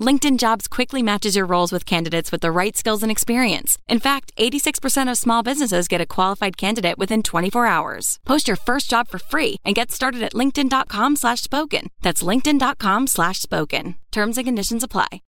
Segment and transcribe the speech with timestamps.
[0.00, 3.78] LinkedIn Jobs quickly matches your roles with candidates with the right skills and experience.
[3.88, 8.18] In fact, 86% of small businesses get a qualified candidate within 24 hours.
[8.24, 11.90] Post your first job for free and get started at linkedin.com slash spoken.
[12.02, 13.94] That's linkedin.com slash spoken.
[14.10, 15.22] Terms and conditions apply.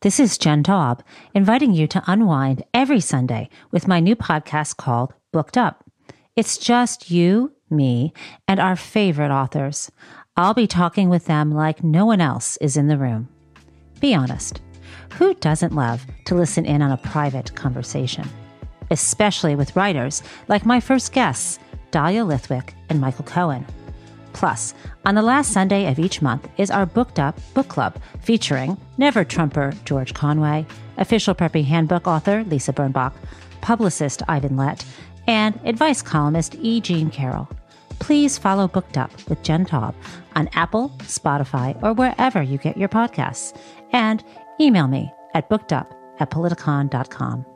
[0.00, 1.00] This is Jen Taub,
[1.34, 5.84] inviting you to unwind every Sunday with my new podcast called Booked Up.
[6.36, 8.14] It's just you, me,
[8.48, 9.90] and our favorite authors.
[10.38, 13.28] I'll be talking with them like no one else is in the room.
[14.00, 14.60] Be honest.
[15.14, 18.28] Who doesn't love to listen in on a private conversation?
[18.90, 21.58] Especially with writers like my first guests,
[21.90, 23.66] Dahlia Lithwick and Michael Cohen.
[24.32, 28.76] Plus, on the last Sunday of each month is our Booked Up Book Club featuring
[28.96, 30.64] Never Trumper George Conway,
[30.96, 33.12] official preppy handbook author Lisa Birnbach,
[33.60, 34.84] publicist Ivan Lett,
[35.26, 36.80] and advice columnist E.
[36.80, 37.48] Jean Carroll.
[37.98, 39.94] Please follow Booked Up with Jen Taub
[40.34, 43.54] on Apple, Spotify, or wherever you get your podcasts.
[43.92, 44.22] And
[44.60, 47.46] email me at bookedup at politicon.com.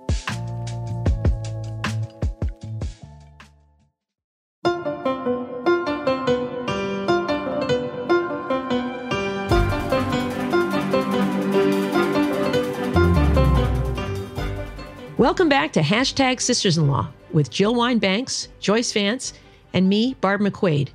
[15.17, 19.33] Welcome back to Hashtag Sisters in Law with Jill Wine-Banks, Joyce Vance,
[19.73, 20.91] and me, Barb McQuade.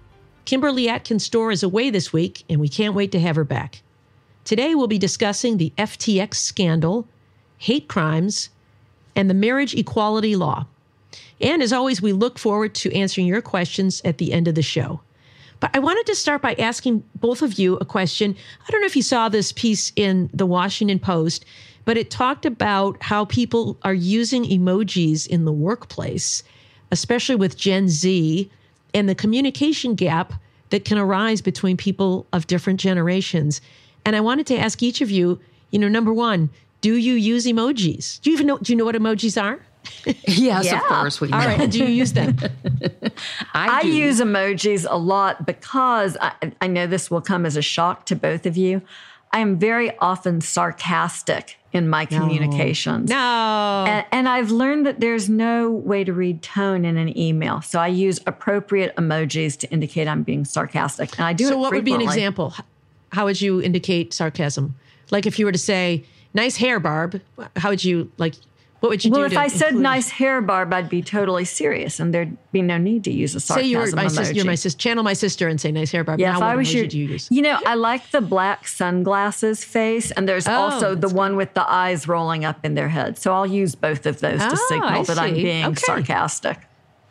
[0.45, 3.81] Kimberly Atkins Storr is away this week, and we can't wait to have her back.
[4.49, 7.07] Today, we'll be discussing the FTX scandal,
[7.59, 8.49] hate crimes,
[9.15, 10.65] and the marriage equality law.
[11.39, 14.63] And as always, we look forward to answering your questions at the end of the
[14.63, 15.01] show.
[15.59, 18.35] But I wanted to start by asking both of you a question.
[18.67, 21.45] I don't know if you saw this piece in the Washington Post,
[21.85, 26.41] but it talked about how people are using emojis in the workplace,
[26.89, 28.49] especially with Gen Z,
[28.95, 30.33] and the communication gap
[30.71, 33.61] that can arise between people of different generations.
[34.05, 35.39] And I wanted to ask each of you,
[35.71, 36.49] you know, number one,
[36.81, 38.21] do you use emojis?
[38.21, 38.57] Do you even know?
[38.57, 39.59] Do you know what emojis are?
[40.27, 40.77] yes, yeah.
[40.77, 41.37] of course we know.
[41.37, 42.37] All right, do you use them?
[43.53, 47.61] I, I use emojis a lot because I, I know this will come as a
[47.61, 48.81] shock to both of you.
[49.31, 52.17] I am very often sarcastic in my No.
[52.17, 53.09] communications.
[53.09, 53.85] No.
[53.87, 57.61] And, and I've learned that there's no way to read tone in an email.
[57.61, 61.17] So I use appropriate emojis to indicate I'm being sarcastic.
[61.19, 62.53] And I do so it what would be an example?
[63.11, 64.75] How would you indicate sarcasm?
[65.11, 66.03] Like if you were to say,
[66.33, 67.21] "Nice hair, Barb,"
[67.55, 68.35] how would you like?
[68.81, 69.23] What would you Well, do?
[69.23, 72.61] Well, if I said include- nice hair, Barb, I'd be totally serious and there'd be
[72.61, 74.11] no need to use a say sarcasm you were my emoji.
[74.11, 76.17] sister, you're my sister, channel my sister and say nice hair, Barb.
[76.21, 77.27] Yeah, Now if I was your, you use?
[77.29, 81.53] you know, I like the black sunglasses face, and there's Oh, also the one with
[81.55, 83.17] the eyes rolling up in their head.
[83.17, 85.81] So I'll use both of those Oh, to ah, signal I that I'm being Okay.
[85.85, 86.57] sarcastic.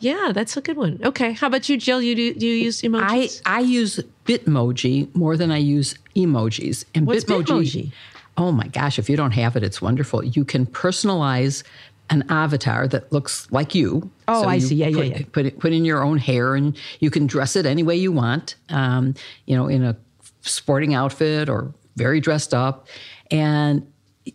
[0.01, 1.01] Yeah, that's a good one.
[1.03, 2.01] Okay, how about you, Jill?
[2.01, 3.43] You do, do you use emojis?
[3.45, 6.85] I, I use Bitmoji more than I use emojis.
[6.95, 7.93] And What's Bitmoji?
[8.37, 10.25] Oh my gosh, if you don't have it, it's wonderful.
[10.25, 11.65] You can personalize
[12.11, 14.11] an avatar that looks like you.
[14.29, 14.75] Oh, I you see.
[14.77, 15.23] Yeah, yeah, put, yeah.
[15.33, 18.12] Put, it, put in your own hair and you can dress it any way you
[18.12, 19.15] want, um,
[19.47, 19.97] you know, in a
[20.43, 22.87] sporting outfit or very dressed up.
[23.31, 23.87] And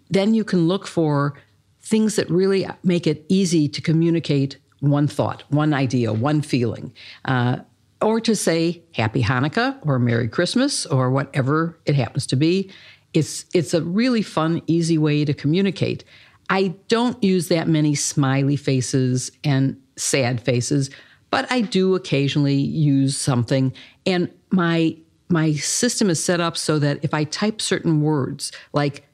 [0.10, 1.34] then you can look for
[1.82, 6.94] things that really make it easy to communicate one thought, one idea, one feeling.
[7.26, 7.58] Uh,
[8.02, 12.70] or to say Happy Hanukkah or Merry Christmas or whatever it happens to be.
[13.14, 16.04] It's, it's a really fun, easy way to communicate.
[16.50, 20.90] I don't use that many smiley faces and sad faces,
[21.30, 23.74] but I do occasionally use something.
[24.06, 24.98] And my
[25.30, 29.08] my system is set up so that if I type certain words like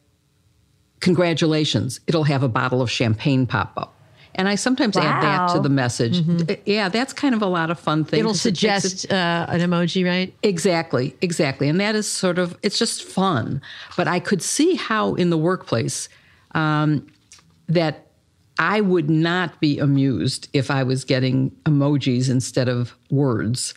[1.00, 3.99] congratulations, it'll have a bottle of champagne pop up.
[4.40, 5.02] And I sometimes wow.
[5.04, 6.22] add that to the message.
[6.22, 6.62] Mm-hmm.
[6.66, 8.22] Yeah, that's kind of a lot of fun thing.
[8.22, 10.34] It'll suggest it, uh, an emoji, right?
[10.44, 11.68] Exactly, exactly.
[11.68, 13.62] And that is sort of, it's just fun.
[13.98, 16.08] But I could see how in the workplace
[16.56, 17.06] um,
[17.68, 18.08] that
[18.58, 23.74] I would not be amused if I was getting emojis instead of words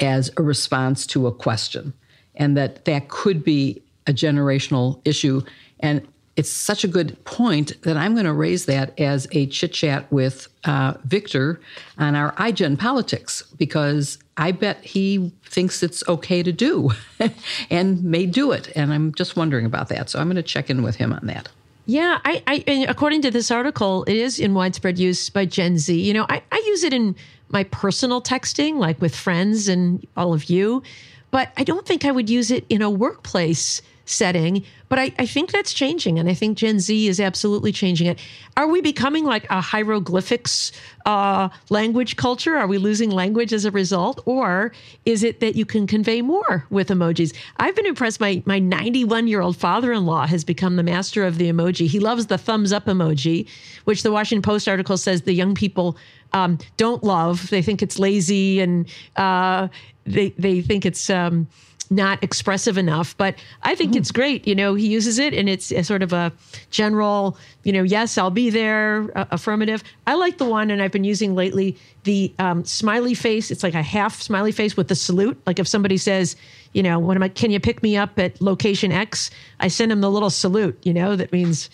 [0.00, 1.92] as a response to a question.
[2.34, 5.42] And that that could be a generational issue.
[5.78, 6.04] And
[6.40, 10.10] it's such a good point that I'm going to raise that as a chit chat
[10.10, 11.60] with uh, Victor
[11.98, 16.92] on our iGen politics because I bet he thinks it's okay to do
[17.70, 18.72] and may do it.
[18.74, 20.08] And I'm just wondering about that.
[20.08, 21.50] So I'm going to check in with him on that.
[21.84, 25.94] Yeah, I, I according to this article, it is in widespread use by Gen Z.
[25.94, 27.14] You know, I, I use it in
[27.50, 30.82] my personal texting, like with friends and all of you,
[31.30, 34.64] but I don't think I would use it in a workplace setting.
[34.88, 36.18] But I, I, think that's changing.
[36.18, 38.18] And I think Gen Z is absolutely changing it.
[38.56, 40.72] Are we becoming like a hieroglyphics
[41.06, 42.56] uh, language culture?
[42.56, 44.20] Are we losing language as a result?
[44.26, 44.72] Or
[45.06, 47.34] is it that you can convey more with emojis?
[47.58, 48.20] I've been impressed.
[48.20, 51.86] My, my 91 year old father in law has become the master of the emoji.
[51.86, 53.48] He loves the thumbs up emoji,
[53.84, 55.96] which the Washington Post article says the young people
[56.32, 57.48] um, don't love.
[57.50, 59.68] They think it's lazy and uh,
[60.04, 61.08] they, they think it's.
[61.08, 61.46] Um,
[61.90, 63.16] not expressive enough.
[63.16, 64.46] But I think it's great.
[64.46, 66.32] You know, he uses it and it's a sort of a
[66.70, 69.82] general, you know, yes, I'll be there, uh, affirmative.
[70.06, 73.50] I like the one, and I've been using lately the um, smiley face.
[73.50, 75.40] It's like a half smiley face with the salute.
[75.46, 76.36] Like if somebody says,
[76.72, 79.30] you know, what am I, can you pick me up at location X?
[79.58, 81.68] I send him the little salute, you know, that means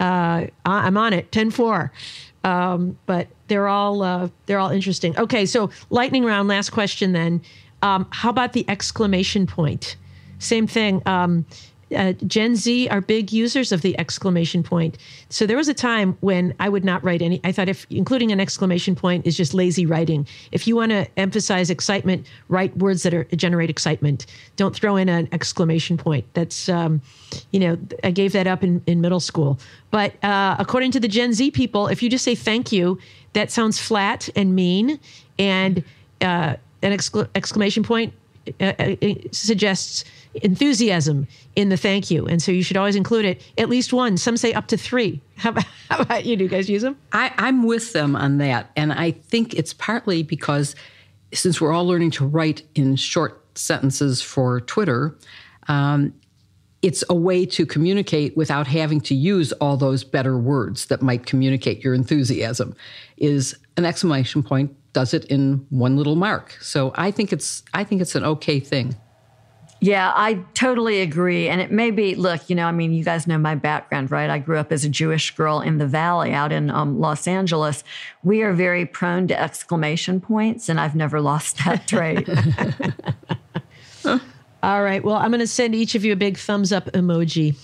[0.00, 1.90] uh, I'm on it, 10 4.
[2.44, 5.16] Um, but they're all uh, they're all interesting.
[5.16, 6.48] Okay, so lightning round.
[6.48, 7.40] Last question then.
[7.82, 9.96] Um, how about the exclamation point?
[10.38, 11.02] Same thing.
[11.06, 11.44] Um,
[11.94, 14.98] uh, Gen Z are big users of the exclamation point.
[15.28, 17.40] So there was a time when I would not write any.
[17.44, 20.26] I thought if including an exclamation point is just lazy writing.
[20.52, 24.26] If you want to emphasize excitement, write words that are generate excitement.
[24.56, 26.24] Don't throw in an exclamation point.
[26.34, 27.02] That's um,
[27.50, 29.58] you know I gave that up in, in middle school.
[29.90, 32.98] But uh, according to the Gen Z people, if you just say thank you,
[33.34, 34.98] that sounds flat and mean
[35.38, 35.84] and.
[36.20, 38.12] Uh, an excla- exclamation point
[38.60, 38.96] uh, uh
[39.30, 41.26] suggests enthusiasm
[41.56, 42.26] in the thank you.
[42.26, 44.16] And so you should always include it at least one.
[44.16, 45.20] Some say up to three.
[45.36, 46.36] How about, how about you?
[46.36, 46.96] Do you guys use them?
[47.12, 48.70] I, I'm with them on that.
[48.76, 50.76] And I think it's partly because
[51.32, 55.16] since we're all learning to write in short sentences for Twitter,
[55.66, 56.14] um,
[56.80, 61.26] it's a way to communicate without having to use all those better words that might
[61.26, 62.76] communicate your enthusiasm
[63.16, 66.56] is an exclamation point does it in one little mark.
[66.60, 68.96] So I think it's I think it's an okay thing.
[69.82, 71.48] Yeah, I totally agree.
[71.48, 74.30] And it may be, look, you know, I mean, you guys know my background, right?
[74.30, 77.82] I grew up as a Jewish girl in the Valley out in um, Los Angeles.
[78.22, 82.28] We are very prone to exclamation points, and I've never lost that trait.
[84.62, 85.02] All right.
[85.02, 87.56] Well, I'm going to send each of you a big thumbs up emoji.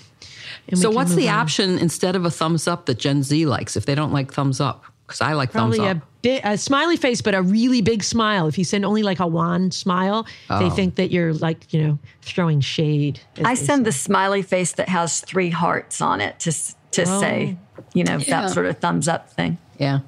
[0.75, 1.39] So, what's the on.
[1.39, 4.61] option instead of a thumbs up that Gen Z likes if they don't like thumbs
[4.61, 4.85] up?
[5.09, 6.03] Because I like Probably thumbs up.
[6.03, 8.47] A, big, a smiley face, but a really big smile.
[8.47, 10.59] If you send only like a wan smile, oh.
[10.59, 13.19] they think that you're like, you know, throwing shade.
[13.43, 13.85] I send say.
[13.85, 16.53] the smiley face that has three hearts on it to,
[16.91, 17.21] to oh.
[17.21, 17.57] say,
[17.95, 18.43] you know, yeah.
[18.43, 19.57] that sort of thumbs up thing.
[19.79, 20.01] Yeah.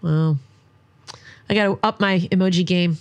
[0.00, 0.38] Well,
[1.50, 2.96] I got to up my emoji game.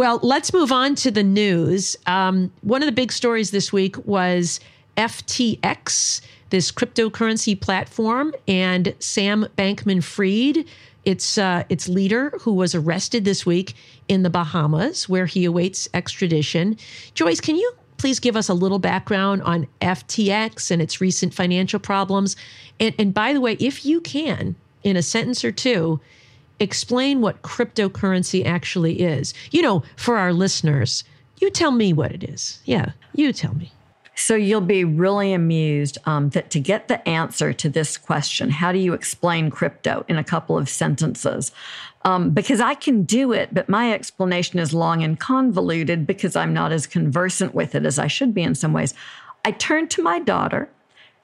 [0.00, 1.94] Well, let's move on to the news.
[2.06, 4.58] Um, one of the big stories this week was
[4.96, 10.64] FTX, this cryptocurrency platform, and Sam Bankman Fried,
[11.04, 13.74] its, uh, its leader, who was arrested this week
[14.08, 16.78] in the Bahamas, where he awaits extradition.
[17.12, 21.78] Joyce, can you please give us a little background on FTX and its recent financial
[21.78, 22.36] problems?
[22.80, 26.00] And, and by the way, if you can, in a sentence or two,
[26.60, 29.34] explain what cryptocurrency actually is.
[29.50, 31.04] You know, for our listeners,
[31.40, 32.60] you tell me what it is.
[32.64, 33.72] Yeah, you tell me.
[34.14, 38.70] So you'll be really amused um, that to get the answer to this question, how
[38.70, 41.52] do you explain crypto in a couple of sentences?
[42.04, 46.52] Um, because I can do it, but my explanation is long and convoluted because I'm
[46.52, 48.92] not as conversant with it as I should be in some ways.
[49.42, 50.68] I turned to my daughter,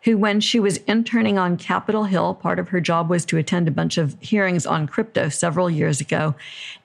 [0.07, 3.67] who, when she was interning on Capitol Hill, part of her job was to attend
[3.67, 6.37] a bunch of hearings on crypto several years ago.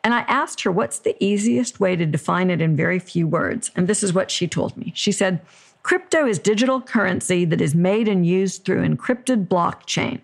[0.04, 3.70] And I asked her, What's the easiest way to define it in very few words?
[3.76, 4.92] And this is what she told me.
[4.96, 5.40] She said,
[5.84, 10.22] Crypto is digital currency that is made and used through encrypted blockchain.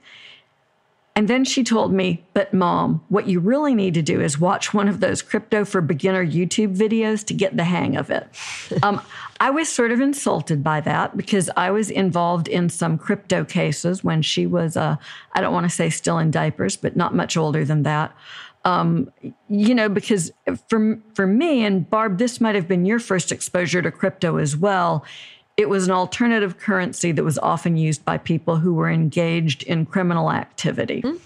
[1.16, 4.72] And then she told me, but mom, what you really need to do is watch
[4.72, 8.27] one of those crypto for beginner YouTube videos to get the hang of it.
[8.84, 9.01] um,
[9.39, 14.03] I was sort of insulted by that because I was involved in some crypto cases
[14.03, 14.98] when she was, uh,
[15.34, 18.15] I don't want to say still in diapers, but not much older than that.
[18.65, 19.12] Um,
[19.48, 20.32] you know, because
[20.67, 24.58] for, for me, and Barb, this might have been your first exposure to crypto as
[24.58, 25.06] well
[25.58, 29.88] it was an alternative currency that was often used by people who were engaged in
[29.88, 31.01] criminal activity.
[31.01, 31.17] Mm-hmm.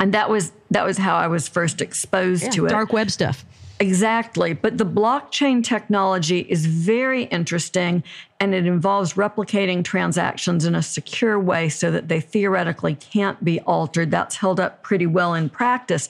[0.00, 2.70] And that was that was how I was first exposed yeah, to it.
[2.70, 3.44] Dark web stuff.
[3.82, 4.52] Exactly.
[4.52, 8.04] But the blockchain technology is very interesting
[8.38, 13.58] and it involves replicating transactions in a secure way so that they theoretically can't be
[13.62, 14.12] altered.
[14.12, 16.08] That's held up pretty well in practice.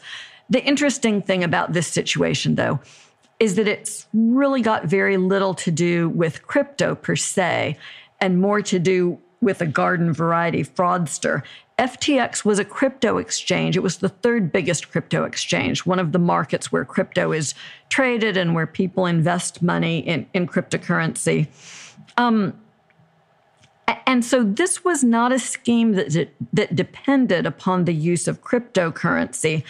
[0.50, 2.78] The interesting thing about this situation, though,
[3.40, 7.78] is that it's really got very little to do with crypto per se
[8.20, 11.42] and more to do with a garden variety fraudster.
[11.78, 13.76] FTX was a crypto exchange.
[13.76, 17.54] It was the third biggest crypto exchange, one of the markets where crypto is
[17.88, 21.48] traded and where people invest money in, in cryptocurrency.
[22.16, 22.54] Um,
[24.06, 29.64] and so this was not a scheme that, that depended upon the use of cryptocurrency.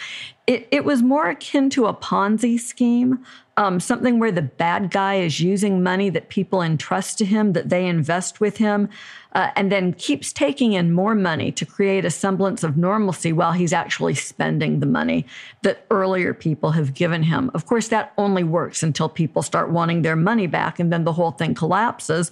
[0.45, 5.15] It, it was more akin to a Ponzi scheme, um, something where the bad guy
[5.15, 8.89] is using money that people entrust to him, that they invest with him,
[9.33, 13.53] uh, and then keeps taking in more money to create a semblance of normalcy while
[13.53, 15.25] he's actually spending the money
[15.61, 17.49] that earlier people have given him.
[17.53, 21.13] Of course, that only works until people start wanting their money back, and then the
[21.13, 22.31] whole thing collapses.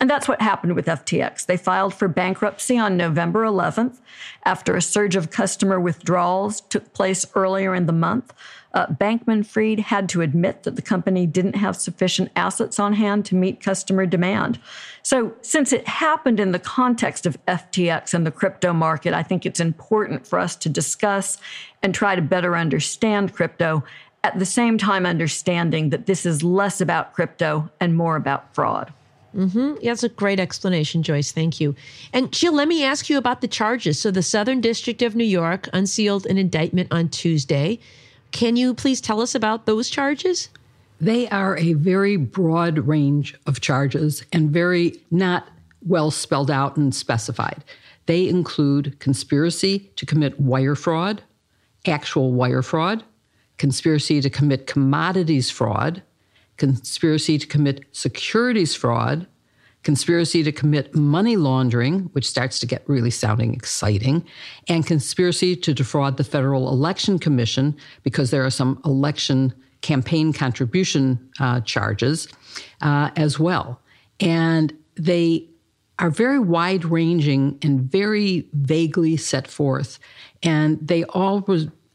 [0.00, 1.46] And that's what happened with FTX.
[1.46, 3.98] They filed for bankruptcy on November 11th
[4.44, 8.32] after a surge of customer withdrawals took place earlier in the month.
[8.74, 13.24] Uh, Bankman Fried had to admit that the company didn't have sufficient assets on hand
[13.24, 14.60] to meet customer demand.
[15.02, 19.46] So, since it happened in the context of FTX and the crypto market, I think
[19.46, 21.38] it's important for us to discuss
[21.82, 23.82] and try to better understand crypto,
[24.22, 28.92] at the same time, understanding that this is less about crypto and more about fraud.
[29.38, 29.84] Mm-hmm.
[29.84, 31.30] That's a great explanation, Joyce.
[31.30, 31.76] Thank you.
[32.12, 33.98] And Jill, let me ask you about the charges.
[34.00, 37.78] So, the Southern District of New York unsealed an indictment on Tuesday.
[38.32, 40.48] Can you please tell us about those charges?
[41.00, 45.48] They are a very broad range of charges and very not
[45.86, 47.62] well spelled out and specified.
[48.06, 51.22] They include conspiracy to commit wire fraud,
[51.86, 53.04] actual wire fraud,
[53.58, 56.02] conspiracy to commit commodities fraud,
[56.58, 59.26] conspiracy to commit securities fraud,
[59.82, 64.24] conspiracy to commit money laundering, which starts to get really sounding exciting,
[64.68, 71.30] and conspiracy to defraud the Federal Election Commission because there are some election campaign contribution
[71.38, 72.28] uh, charges
[72.82, 73.80] uh, as well.
[74.20, 75.48] And they
[76.00, 79.98] are very wide ranging and very vaguely set forth.
[80.42, 81.44] And they all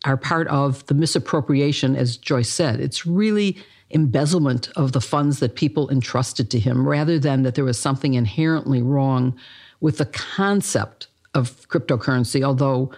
[0.05, 2.79] are part of the misappropriation, as Joyce said.
[2.79, 3.57] It's really
[3.93, 8.15] embezzlement of the funds that people entrusted to him rather than that there was something
[8.15, 9.35] inherently wrong
[9.79, 12.43] with the concept of cryptocurrency.
[12.43, 12.91] Although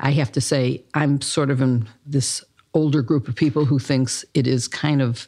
[0.00, 2.42] I have to say, I'm sort of in this
[2.74, 5.26] older group of people who thinks it is kind of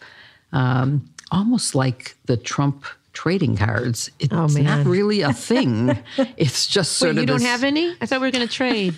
[0.53, 4.11] um, almost like the Trump trading cards.
[4.19, 5.99] It's oh, not really a thing.
[6.37, 7.23] it's just sort Wait, of.
[7.23, 7.43] You this...
[7.43, 7.95] don't have any?
[8.01, 8.95] I thought we were going to trade.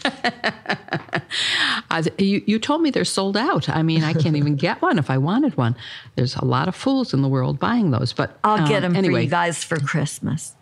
[2.18, 3.68] you, you told me they're sold out.
[3.68, 5.76] I mean, I can't even get one if I wanted one.
[6.16, 8.96] There's a lot of fools in the world buying those, but I'll um, get them
[8.96, 9.14] anyway.
[9.14, 10.54] for you guys for Christmas.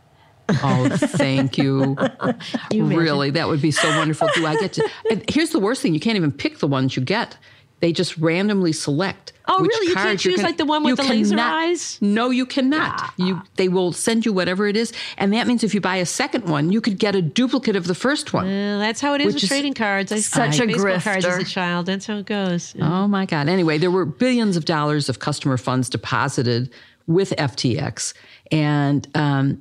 [0.48, 1.96] Oh, thank you.
[2.70, 4.28] you really, that would be so wonderful.
[4.34, 4.90] Do I get to?
[5.28, 7.36] here's the worst thing: you can't even pick the ones you get.
[7.82, 9.32] They just randomly select.
[9.48, 9.88] Oh, really?
[9.88, 11.98] You can't choose like the one with the cannot, laser eyes?
[12.00, 13.12] No, you cannot.
[13.16, 13.26] Yeah.
[13.26, 16.06] You they will send you whatever it is, and that means if you buy a
[16.06, 18.46] second one, you could get a duplicate of the first one.
[18.46, 20.12] Uh, that's how it is with is trading cards.
[20.12, 21.02] I such a baseball grifter.
[21.02, 21.86] cards as a child.
[21.86, 22.72] That's how it goes.
[22.76, 23.02] Yeah.
[23.02, 23.48] Oh my God!
[23.48, 26.72] Anyway, there were billions of dollars of customer funds deposited
[27.08, 28.14] with FTX,
[28.52, 29.60] and um,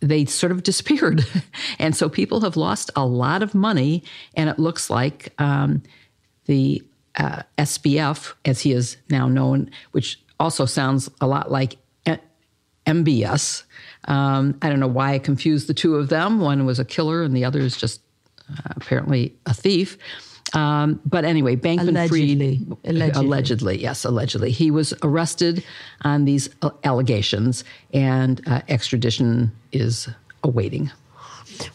[0.00, 1.24] they sort of disappeared.
[1.78, 5.82] and so people have lost a lot of money, and it looks like um,
[6.44, 6.82] the
[7.16, 11.78] uh, SBF, as he is now known, which also sounds a lot like
[12.86, 13.64] MBS.
[14.04, 16.40] Um, I don't know why I confused the two of them.
[16.40, 18.00] One was a killer, and the other is just
[18.50, 19.98] uh, apparently a thief.
[20.54, 22.58] Um, but anyway, Bankman allegedly.
[22.58, 23.26] Fried, allegedly.
[23.26, 25.64] allegedly, yes, allegedly, he was arrested
[26.02, 26.48] on these
[26.84, 30.08] allegations, and uh, extradition is
[30.44, 30.90] awaiting.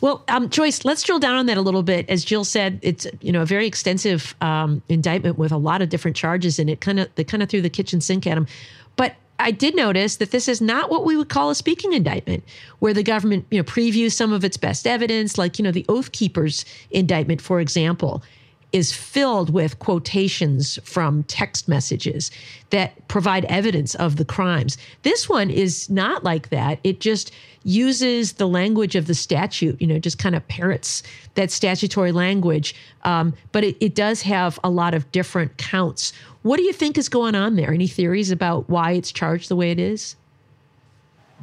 [0.01, 2.09] Well, um, Joyce, let's drill down on that a little bit.
[2.09, 5.89] As Jill said, it's you know a very extensive um, indictment with a lot of
[5.89, 6.81] different charges in it.
[6.81, 8.47] Kind of they kind of threw the kitchen sink at him,
[8.95, 12.43] but I did notice that this is not what we would call a speaking indictment,
[12.79, 15.85] where the government you know previews some of its best evidence, like you know the
[15.89, 18.23] Oath Keepers indictment, for example
[18.71, 22.31] is filled with quotations from text messages
[22.69, 24.77] that provide evidence of the crimes.
[25.03, 26.79] This one is not like that.
[26.83, 27.31] It just
[27.63, 31.03] uses the language of the statute, you know, just kind of parrots
[31.35, 32.73] that statutory language.
[33.03, 36.13] Um, but it, it does have a lot of different counts.
[36.43, 37.73] What do you think is going on there?
[37.73, 40.15] Any theories about why it's charged the way it is?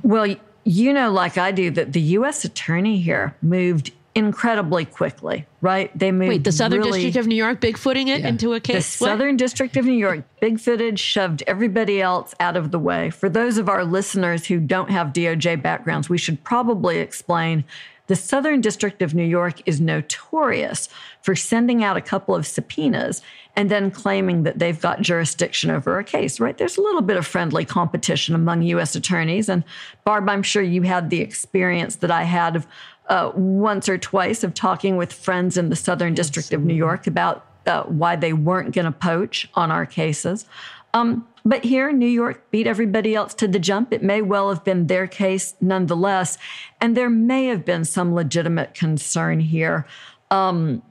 [0.03, 2.45] Well, you know, like I do, that the U.S.
[2.45, 5.97] attorney here moved incredibly quickly, right?
[5.97, 6.29] They moved.
[6.29, 8.29] Wait, the Southern really, District of New York bigfooting it yeah.
[8.29, 8.99] into a case.
[8.99, 9.11] The what?
[9.11, 13.11] Southern District of New York bigfooted, shoved everybody else out of the way.
[13.11, 17.65] For those of our listeners who don't have DOJ backgrounds, we should probably explain.
[18.09, 20.89] The Southern District of New York is notorious
[21.21, 23.21] for sending out a couple of subpoenas
[23.55, 26.57] and then claiming that they've got jurisdiction over a case, right?
[26.57, 28.95] There's a little bit of friendly competition among U.S.
[28.97, 29.49] attorneys.
[29.51, 29.63] And
[30.05, 32.67] Barb, I'm sure you had the experience that I had of
[33.09, 37.07] uh, once or twice of talking with friends in the Southern District of New York
[37.07, 40.47] about uh, why they weren't going to poach on our cases.
[40.95, 43.93] Um, but here, New York beat everybody else to the jump.
[43.93, 46.37] It may well have been their case nonetheless.
[46.81, 49.87] And there may have been some legitimate concern here
[50.31, 50.83] um,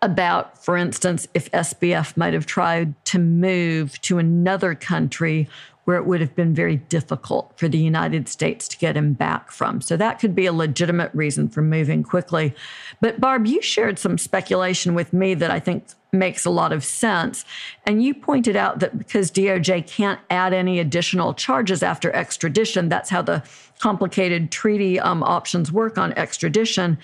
[0.00, 5.48] about, for instance, if SBF might have tried to move to another country
[5.84, 9.50] where it would have been very difficult for the United States to get him back
[9.50, 9.80] from.
[9.80, 12.54] So that could be a legitimate reason for moving quickly.
[13.00, 16.84] But Barb, you shared some speculation with me that I think makes a lot of
[16.84, 17.44] sense.
[17.84, 23.10] And you pointed out that because DOJ can't add any additional charges after extradition, that's
[23.10, 23.42] how the
[23.80, 26.98] complicated treaty um, options work on extradition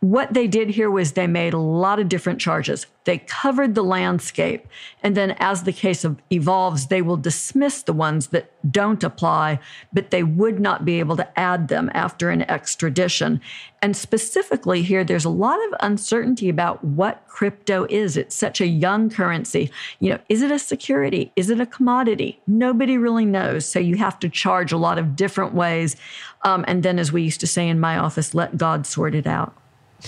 [0.00, 2.86] what they did here was they made a lot of different charges.
[3.04, 4.66] They covered the landscape.
[5.02, 9.58] And then as the case evolves, they will dismiss the ones that don't apply,
[9.92, 13.42] but they would not be able to add them after an extradition.
[13.82, 18.16] And specifically here, there's a lot of uncertainty about what crypto is.
[18.16, 19.70] It's such a young currency.
[19.98, 21.30] You know, is it a security?
[21.36, 22.40] Is it a commodity?
[22.46, 23.66] Nobody really knows.
[23.66, 25.96] So you have to charge a lot of different ways.
[26.42, 29.26] Um, and then, as we used to say in my office, let God sort it
[29.26, 29.54] out.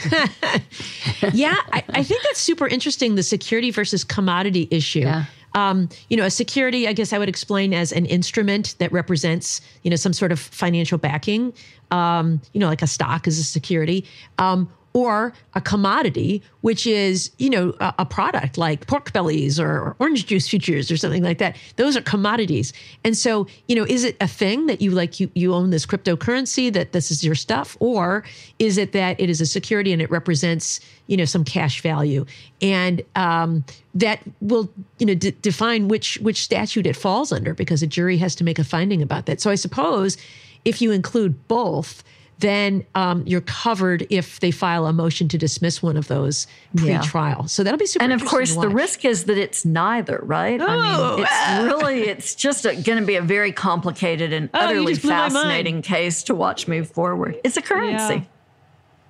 [1.32, 5.00] yeah, I, I, think that's super interesting the security versus commodity issue.
[5.00, 5.24] Yeah.
[5.54, 9.60] Um, you know, a security, I guess I would explain as an instrument that represents,
[9.82, 11.52] you know, some sort of financial backing.
[11.90, 14.06] Um, you know, like a stock is a security.
[14.38, 19.96] Um, or a commodity, which is, you know, a, a, product like pork bellies or
[19.98, 21.56] orange juice futures or something like that.
[21.76, 22.74] Those are commodities.
[23.04, 25.86] And so, you know, is it a thing that you like you you own this
[25.86, 28.24] cryptocurrency that this is your stuff or
[28.58, 32.26] is it that it is a security and it represents, you know, some cash value?
[32.60, 37.82] And um, that will, you know, d- define which which statute it falls under because
[37.82, 39.40] a jury has to make a finding about that.
[39.40, 40.18] So I suppose
[40.64, 42.04] if you include both,
[42.42, 47.38] then um, you're covered if they file a motion to dismiss one of those pre-trial.
[47.40, 47.46] Yeah.
[47.46, 48.04] So that'll be super.
[48.04, 50.60] And of course, the risk is that it's neither, right?
[50.60, 51.62] Oh, I mean, oh, it's ah.
[51.64, 56.34] really, it's just going to be a very complicated and oh, utterly fascinating case to
[56.34, 57.38] watch move forward.
[57.44, 58.26] It's a currency.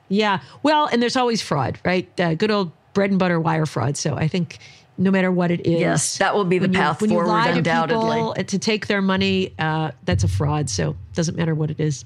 [0.08, 0.38] Yeah.
[0.38, 0.40] yeah.
[0.62, 2.08] Well, and there's always fraud, right?
[2.20, 3.96] Uh, good old bread and butter wire fraud.
[3.96, 4.58] So I think
[4.98, 5.80] no matter what it is.
[5.80, 8.18] Yes, that will be the path you, forward, undoubtedly.
[8.18, 10.68] To, people, to take their money, uh, that's a fraud.
[10.68, 12.04] So it doesn't matter what it is.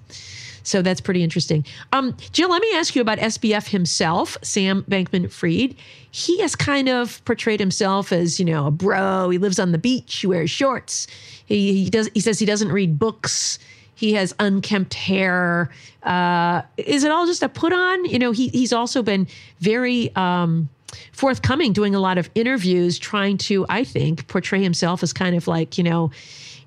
[0.66, 1.64] So that's pretty interesting.
[1.92, 5.76] Um, Jill, let me ask you about SBF himself, Sam Bankman Fried.
[6.10, 9.30] He has kind of portrayed himself as, you know, a bro.
[9.30, 11.06] He lives on the beach, he wears shorts.
[11.46, 13.60] He, he does he says he doesn't read books.
[13.94, 15.70] He has unkempt hair.
[16.02, 18.04] Uh, is it all just a put on?
[18.04, 19.28] You know, he he's also been
[19.60, 20.68] very um,
[21.12, 25.46] forthcoming, doing a lot of interviews, trying to, I think, portray himself as kind of
[25.46, 26.10] like, you know,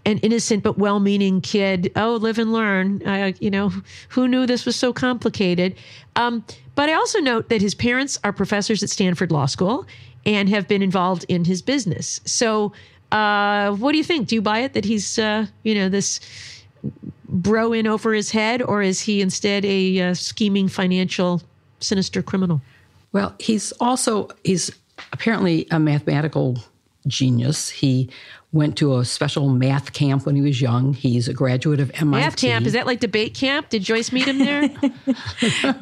[0.10, 1.92] an innocent but well-meaning kid.
[1.96, 3.06] Oh, live and learn.
[3.08, 3.72] Uh, you know,
[4.10, 5.76] who knew this was so complicated?
[6.16, 6.44] Um,
[6.76, 9.86] but I also note that his parents are professors at Stanford Law School
[10.26, 12.20] and have been involved in his business.
[12.26, 12.74] So,
[13.12, 14.28] uh, what do you think?
[14.28, 16.20] Do you buy it that he's, uh, you know, this
[17.28, 21.42] bro in over his head, or is he instead a uh, scheming financial
[21.80, 22.62] sinister criminal?
[23.12, 24.72] Well, he's also he's
[25.14, 26.58] apparently a mathematical
[27.08, 27.70] genius.
[27.70, 28.10] He
[28.52, 30.94] went to a special math camp when he was young.
[30.94, 32.10] He's a graduate of MIT.
[32.10, 33.70] Math camp is that like debate camp?
[33.70, 34.70] Did Joyce meet him there?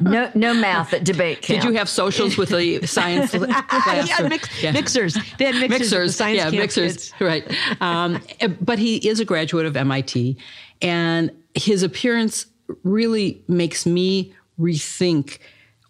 [0.00, 1.62] no, no math at debate camp.
[1.62, 4.08] Did you have socials with the science class?
[4.08, 5.16] yeah, mix, yeah, mixers.
[5.38, 5.80] They had mixers.
[5.80, 7.10] mixers science yeah, mixers.
[7.10, 7.14] Kids.
[7.20, 7.80] Right.
[7.80, 8.20] Um,
[8.60, 10.36] but he is a graduate of MIT,
[10.82, 12.46] and his appearance
[12.84, 15.38] really makes me rethink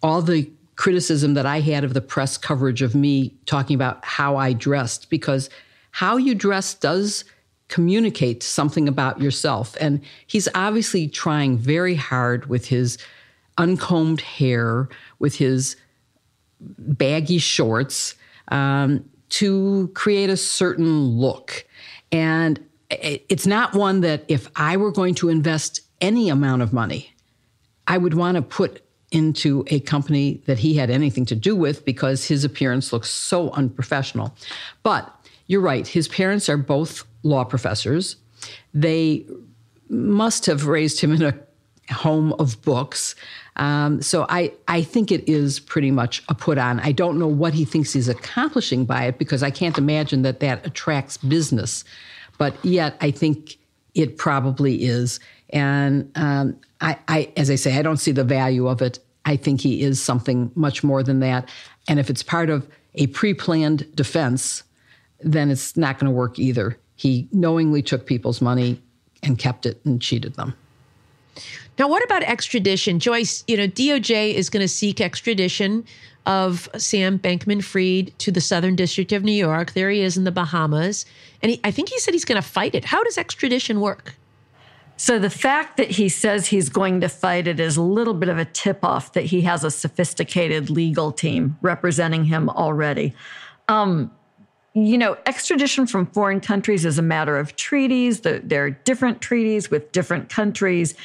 [0.01, 4.37] all the criticism that I had of the press coverage of me talking about how
[4.37, 5.49] I dressed because
[5.91, 7.25] how you dress does
[7.67, 9.77] communicate something about yourself.
[9.79, 12.97] And he's obviously trying very hard with his
[13.57, 15.75] uncombed hair, with his
[16.59, 18.15] baggy shorts,
[18.49, 21.65] um, to create a certain look.
[22.11, 27.13] And it's not one that if I were going to invest any amount of money,
[27.87, 31.85] I would want to put into a company that he had anything to do with
[31.85, 34.35] because his appearance looks so unprofessional.
[34.83, 35.13] But
[35.49, 38.15] you're right, his parents are both law professors.
[38.73, 39.25] They
[39.89, 41.33] must have raised him in a
[41.91, 43.15] home of books.
[43.55, 46.79] Um, so I, I think it is pretty much a put on.
[46.81, 50.39] I don't know what he thinks he's accomplishing by it because I can't imagine that
[50.41, 51.83] that attracts business.
[52.37, 53.57] But yet I think
[53.95, 55.19] it probably is.
[55.49, 58.99] And um, I, I, as I say, I don't see the value of it.
[59.25, 61.49] I think he is something much more than that.
[61.87, 64.61] And if it's part of a pre planned defense,
[65.21, 66.77] then it's not going to work either.
[66.95, 68.81] He knowingly took people's money
[69.23, 70.53] and kept it and cheated them.
[71.77, 72.99] Now, what about extradition?
[72.99, 75.85] Joyce, you know, DOJ is going to seek extradition
[76.25, 79.73] of Sam Bankman Fried to the Southern District of New York.
[79.73, 81.05] There he is in the Bahamas.
[81.41, 82.83] And he, I think he said he's going to fight it.
[82.83, 84.15] How does extradition work?
[84.97, 88.27] So the fact that he says he's going to fight it is a little bit
[88.27, 93.13] of a tip off that he has a sophisticated legal team representing him already.
[93.69, 94.11] Um,
[94.73, 98.21] you know, extradition from foreign countries is a matter of treaties.
[98.21, 100.95] There are different treaties with different countries.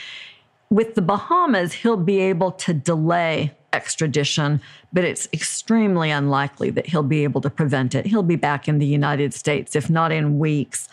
[0.70, 4.60] With the Bahamas, he'll be able to delay extradition,
[4.92, 8.06] but it's extremely unlikely that he'll be able to prevent it.
[8.06, 10.88] He'll be back in the United States, if not in weeks,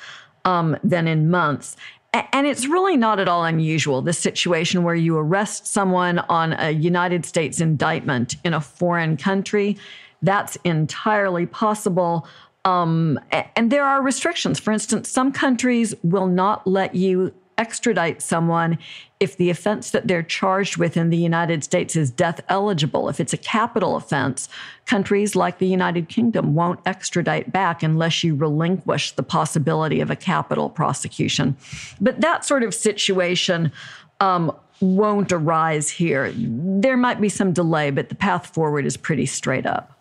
[0.46, 1.78] um, then in months.
[2.14, 6.72] And it's really not at all unusual, this situation where you arrest someone on a
[6.72, 9.78] United States indictment in a foreign country.
[10.22, 12.28] That's entirely possible.
[12.66, 13.20] Um,
[13.56, 14.60] and there are restrictions.
[14.60, 18.78] For instance, some countries will not let you extradite someone
[19.20, 23.08] if the offense that they're charged with in the United States is death eligible.
[23.08, 24.50] If it's a capital offense,
[24.86, 30.16] countries like the United Kingdom won't extradite back unless you relinquish the possibility of a
[30.16, 31.56] capital prosecution.
[32.00, 33.72] But that sort of situation
[34.20, 36.34] um, won't arise here.
[36.36, 40.01] There might be some delay, but the path forward is pretty straight up.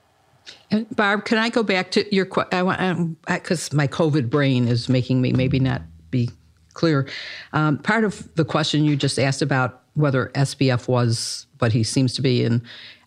[0.70, 3.16] And Barb, can I go back to your question?
[3.26, 6.30] Because my COVID brain is making me maybe not be
[6.74, 7.08] clear.
[7.52, 12.14] Um, part of the question you just asked about whether SBF was what he seems
[12.14, 12.62] to be, and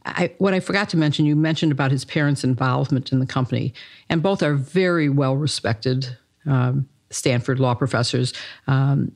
[0.05, 3.73] I, what I forgot to mention, you mentioned about his parents' involvement in the company,
[4.09, 8.33] and both are very well respected um, Stanford law professors.
[8.67, 9.13] Um,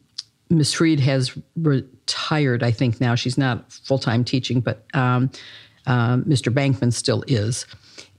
[0.49, 0.73] Ms.
[0.73, 3.15] Fried has retired, I think now.
[3.15, 5.29] She's not full time teaching, but um,
[5.85, 6.53] uh, Mr.
[6.53, 7.65] Bankman still is.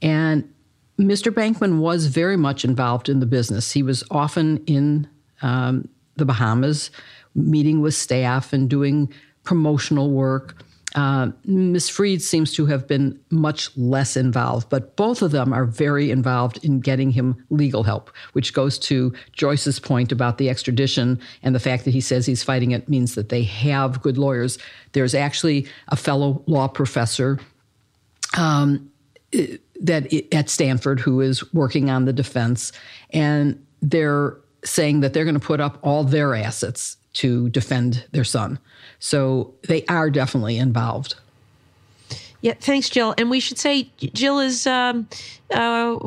[0.03, 0.53] And
[0.99, 1.33] Mr.
[1.33, 3.73] Bankman was very much involved in the business.
[3.73, 5.09] He was often in
[5.43, 6.91] um, the Bahamas,
[7.35, 9.13] meeting with staff and doing
[9.45, 10.63] promotional work.
[10.95, 11.89] Uh, Ms.
[11.89, 16.65] Fried seems to have been much less involved, but both of them are very involved
[16.65, 21.61] in getting him legal help, which goes to Joyce's point about the extradition and the
[21.61, 24.59] fact that he says he's fighting it means that they have good lawyers.
[24.93, 27.39] There's actually a fellow law professor
[28.37, 28.91] um,
[29.33, 32.73] that at Stanford who is working on the defense,
[33.11, 38.25] and they're saying that they're going to put up all their assets to defend their
[38.25, 38.59] son.
[38.99, 41.15] So they are definitely involved.
[42.41, 43.15] Yeah, thanks, Jill.
[43.19, 45.09] And we should say Jill is um,
[45.53, 45.99] uh,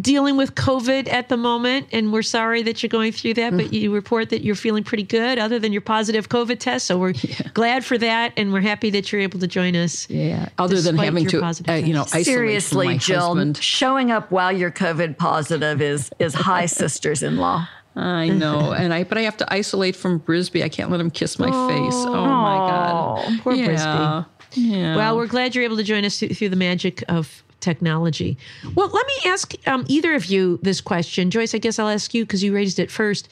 [0.00, 3.56] dealing with COVID at the moment, and we're sorry that you're going through that.
[3.56, 3.72] But mm.
[3.72, 6.86] you report that you're feeling pretty good, other than your positive COVID test.
[6.86, 7.48] So we're yeah.
[7.54, 10.08] glad for that, and we're happy that you're able to join us.
[10.10, 13.56] Yeah, other than having to, uh, you know, isolate seriously, Jill, husband.
[13.58, 17.68] showing up while you're COVID positive is is high sisters-in-law.
[17.96, 20.64] I know, and I but I have to isolate from Brisby.
[20.64, 21.94] I can't let him kiss my oh, face.
[21.94, 23.66] Oh my god, poor yeah.
[23.66, 24.26] Brisby.
[24.56, 24.96] Yeah.
[24.96, 28.36] Well, we're glad you're able to join us through the magic of technology.
[28.76, 31.30] Well, let me ask um, either of you this question.
[31.30, 33.28] Joyce, I guess I'll ask you because you raised it first.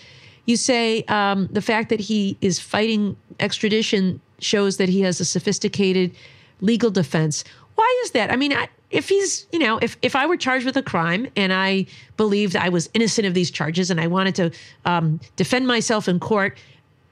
[0.47, 5.25] You say um, the fact that he is fighting extradition shows that he has a
[5.25, 6.13] sophisticated
[6.61, 7.45] legal defense.
[7.77, 8.33] Why is that?
[8.33, 11.29] I mean, I, if he's, you know, if, if I were charged with a crime
[11.37, 14.51] and I believed I was innocent of these charges and I wanted to
[14.85, 16.59] um, defend myself in court,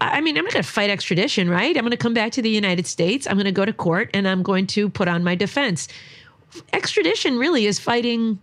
[0.00, 1.76] I mean, I'm not going to fight extradition, right?
[1.76, 3.26] I'm going to come back to the United States.
[3.26, 5.88] I'm going to go to court and I'm going to put on my defense
[6.72, 8.38] extradition really is fighting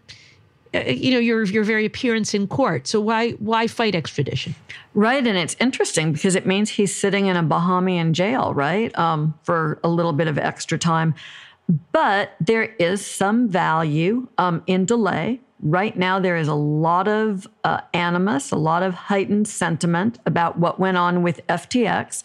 [0.74, 2.88] uh, you know your your very appearance in court.
[2.88, 4.56] So why why fight extradition?
[4.94, 9.34] Right, and it's interesting because it means he's sitting in a Bahamian jail, right, um,
[9.44, 11.14] for a little bit of extra time.
[11.92, 15.42] But there is some value um, in delay.
[15.60, 20.60] Right now, there is a lot of uh, animus, a lot of heightened sentiment about
[20.60, 22.24] what went on with FTX.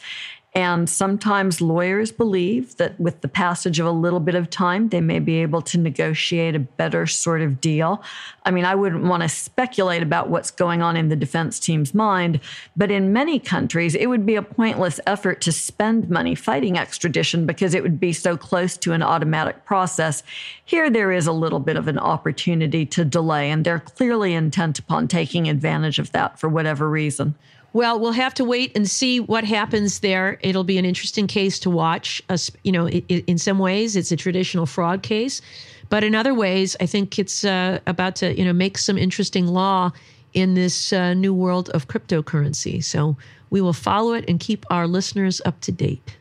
[0.54, 5.00] And sometimes lawyers believe that with the passage of a little bit of time, they
[5.00, 8.02] may be able to negotiate a better sort of deal.
[8.44, 11.94] I mean, I wouldn't want to speculate about what's going on in the defense team's
[11.94, 12.38] mind,
[12.76, 17.46] but in many countries, it would be a pointless effort to spend money fighting extradition
[17.46, 20.22] because it would be so close to an automatic process.
[20.66, 24.78] Here, there is a little bit of an opportunity to delay, and they're clearly intent
[24.78, 27.36] upon taking advantage of that for whatever reason.
[27.74, 30.38] Well, we'll have to wait and see what happens there.
[30.42, 32.22] It'll be an interesting case to watch.
[32.62, 35.40] You know, in some ways, it's a traditional fraud case,
[35.88, 39.46] but in other ways, I think it's uh, about to you know make some interesting
[39.46, 39.92] law
[40.34, 42.82] in this uh, new world of cryptocurrency.
[42.84, 43.16] So
[43.50, 46.16] we will follow it and keep our listeners up to date.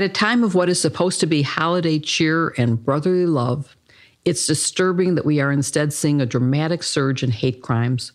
[0.00, 3.76] At a time of what is supposed to be holiday cheer and brotherly love,
[4.24, 8.10] it's disturbing that we are instead seeing a dramatic surge in hate crimes,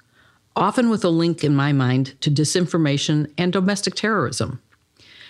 [0.55, 4.63] often with a link, in my mind, to disinformation and domestic terrorism.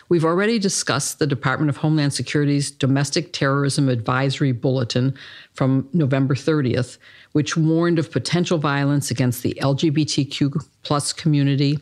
[0.07, 5.13] We've already discussed the Department of Homeland Security's Domestic Terrorism Advisory Bulletin
[5.55, 6.99] from November 30th,
[7.33, 11.79] which warned of potential violence against the LGBTQ plus community,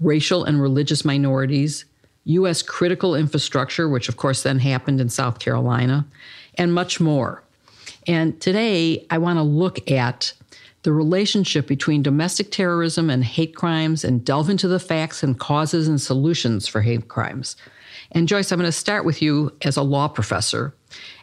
[0.00, 1.84] racial and religious minorities,
[2.26, 2.62] U.S.
[2.62, 6.06] critical infrastructure, which of course then happened in South Carolina,
[6.56, 7.42] and much more.
[8.06, 10.32] And today I want to look at
[10.82, 15.88] the relationship between domestic terrorism and hate crimes and delve into the facts and causes
[15.88, 17.56] and solutions for hate crimes.
[18.12, 20.74] And Joyce, I'm going to start with you as a law professor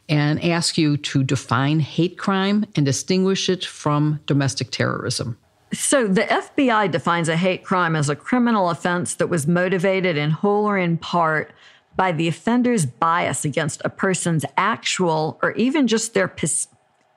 [0.10, 5.38] and ask you to define hate crime and distinguish it from domestic terrorism.
[5.73, 10.29] So, the FBI defines a hate crime as a criminal offense that was motivated in
[10.29, 11.51] whole or in part
[11.95, 16.33] by the offender's bias against a person's actual or even just their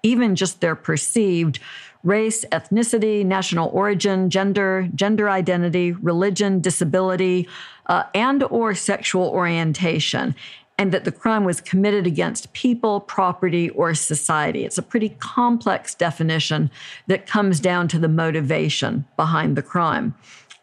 [0.03, 1.59] even just their perceived
[2.03, 7.49] race, ethnicity, national origin, gender, gender identity, religion, disability,
[7.87, 10.35] uh, and or sexual orientation
[10.79, 14.65] and that the crime was committed against people, property, or society.
[14.65, 16.71] It's a pretty complex definition
[17.07, 20.15] that comes down to the motivation behind the crime.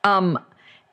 [0.04, 0.38] Um,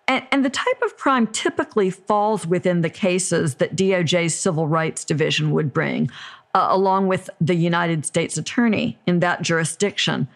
[0.08, 5.04] and, and, the type of crime typically falls within the cases that DOJ's Civil Rights
[5.04, 6.10] Division would bring,
[6.54, 10.26] uh, along with the United States Attorney in that jurisdiction.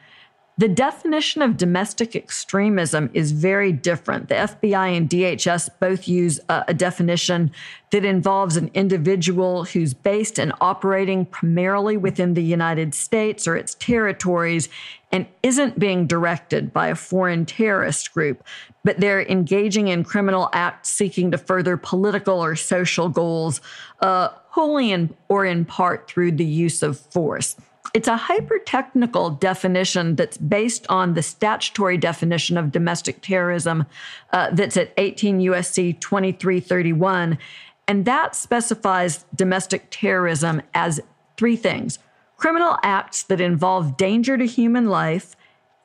[0.56, 4.28] The definition of domestic extremism is very different.
[4.28, 7.50] The FBI and DHS both use a, a, definition
[7.90, 13.74] that involves an individual who's based and operating primarily within the United States or its
[13.74, 14.68] territories
[15.10, 18.44] and isn't being directed by a foreign terrorist group,
[18.84, 23.60] but they're engaging in criminal acts seeking to further political or social goals,
[24.02, 27.56] uh, wholly in, or in part through the use of force.
[27.94, 33.86] It's a hyper technical definition that's based on the statutory definition of domestic terrorism
[34.32, 37.38] uh, that's at 18 USC 2331.
[37.86, 41.00] And that specifies domestic terrorism as
[41.36, 42.00] three things
[42.36, 45.36] criminal acts that involve danger to human life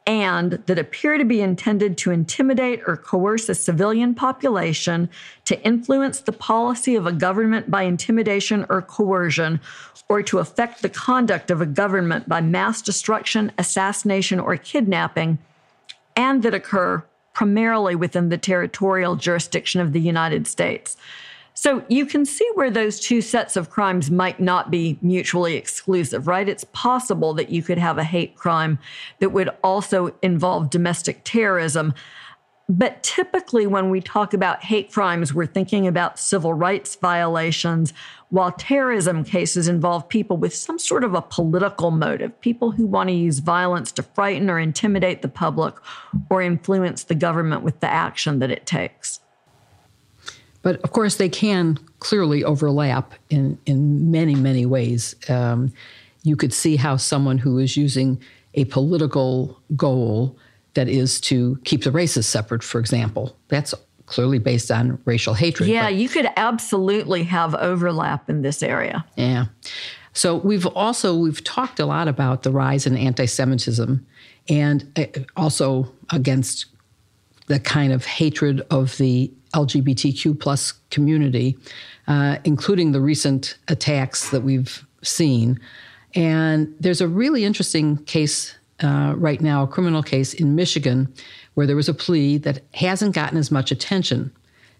[0.09, 5.07] and that appear to be intended to intimidate or coerce a civilian population,
[5.45, 9.59] to influence the policy of a government by intimidation or coercion,
[10.09, 15.37] or to affect the conduct of a government by mass destruction, assassination, or kidnapping,
[16.15, 20.97] and that occur primarily within the territorial jurisdiction of the United States.
[21.61, 26.25] So you can see where those two sets of crimes might not be mutually exclusive,
[26.25, 26.47] right?
[26.47, 28.79] It's possible that you could have a hate crime
[29.19, 31.93] that would also involve domestic terrorism.
[32.69, 37.91] But typically, when we talk about hate crimes, we're thinking about civil rights violations,
[38.29, 43.09] while terrorism cases involve people with some sort of a political motive, people who want
[43.09, 45.75] to use violence to frighten or intimidate the public
[46.29, 49.19] or influence the government with the action that it takes.
[50.69, 55.15] But of course, they can clearly overlap in, in many, many ways.
[55.27, 55.73] Um,
[56.21, 58.21] you could see how someone who is using
[58.53, 60.37] a political goal
[60.75, 63.73] that is to keep the races separate, for example, that's
[64.05, 65.69] clearly based on racial hatred.
[65.69, 69.03] Yeah, you could absolutely have overlap in this area.
[69.15, 69.45] Yeah.
[70.13, 74.05] So we've also we've talked a lot about the rise in anti-Semitism
[74.47, 75.05] and uh,
[75.35, 76.67] also against
[77.47, 81.57] the kind of hatred of the LGBTQ plus community,
[82.07, 85.59] uh, including the recent attacks that we've seen.
[86.15, 91.13] And there's a really interesting case uh, right now, a criminal case in Michigan,
[91.53, 94.31] where there was a plea that hasn't gotten as much attention.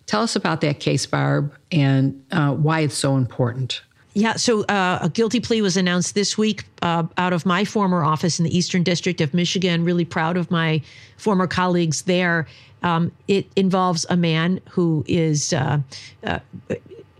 [0.06, 3.82] Tell us about that case, Barb, and uh, why it's so important.
[4.14, 8.04] Yeah, so uh, a guilty plea was announced this week uh, out of my former
[8.04, 9.86] office in the Eastern District of Michigan.
[9.86, 10.82] Really proud of my
[11.18, 12.48] former colleagues there.
[12.82, 15.80] Um, it involves a man who is uh,
[16.24, 16.40] uh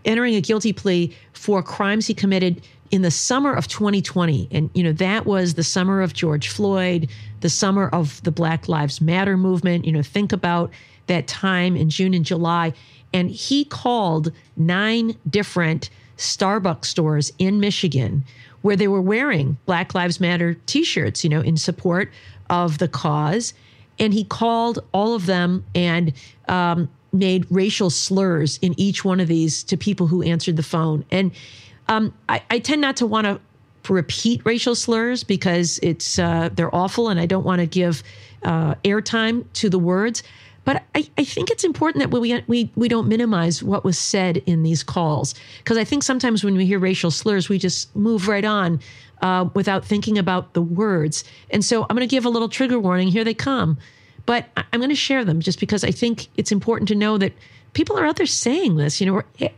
[0.04, 4.48] entering a guilty plea for crimes he committed in the summer of 2020.
[4.50, 7.08] And, you know, that was the summer of George Floyd,
[7.40, 9.84] the summer of the Black Lives Matter movement.
[9.84, 10.70] You know, think about
[11.06, 12.72] that time in June and July.
[13.12, 18.24] And he called nine different Starbucks stores in Michigan
[18.62, 22.10] where they were wearing Black Lives Matter t shirts, you know, in support
[22.50, 23.54] of the cause.
[23.98, 26.12] And he called all of them and
[26.48, 31.04] um, made racial slurs in each one of these to people who answered the phone.
[31.10, 31.32] And
[31.88, 33.40] um, I, I, tend not to want to
[33.92, 38.02] repeat racial slurs because it's uh, they're awful, and I don't want to give
[38.44, 40.22] uh, airtime to the words.
[40.64, 44.38] But I, I think it's important that we, we, we don't minimize what was said
[44.38, 45.34] in these calls.
[45.58, 48.80] Because I think sometimes when we hear racial slurs, we just move right on
[49.22, 51.24] uh, without thinking about the words.
[51.50, 53.08] And so I'm going to give a little trigger warning.
[53.08, 53.78] Here they come.
[54.26, 57.32] But I'm going to share them just because I think it's important to know that
[57.72, 59.00] people are out there saying this.
[59.00, 59.50] You know,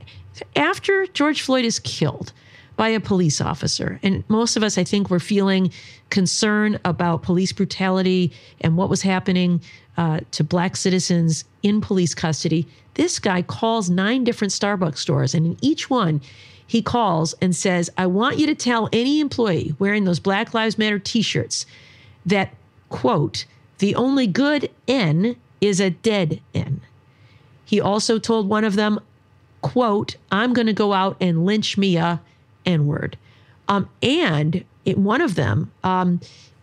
[0.56, 2.32] after George Floyd is killed,
[2.76, 4.00] by a police officer.
[4.02, 5.70] And most of us, I think, were feeling
[6.10, 9.60] concern about police brutality and what was happening
[9.96, 12.66] uh, to black citizens in police custody.
[12.94, 16.20] This guy calls nine different Starbucks stores, and in each one,
[16.66, 20.78] he calls and says, I want you to tell any employee wearing those Black Lives
[20.78, 21.66] Matter t shirts
[22.24, 22.54] that,
[22.88, 23.44] quote,
[23.78, 26.80] the only good N is a dead N.
[27.64, 29.00] He also told one of them,
[29.60, 32.20] quote, I'm going to go out and lynch me a
[32.64, 33.18] N word.
[33.68, 36.20] Um, and in one of them, um,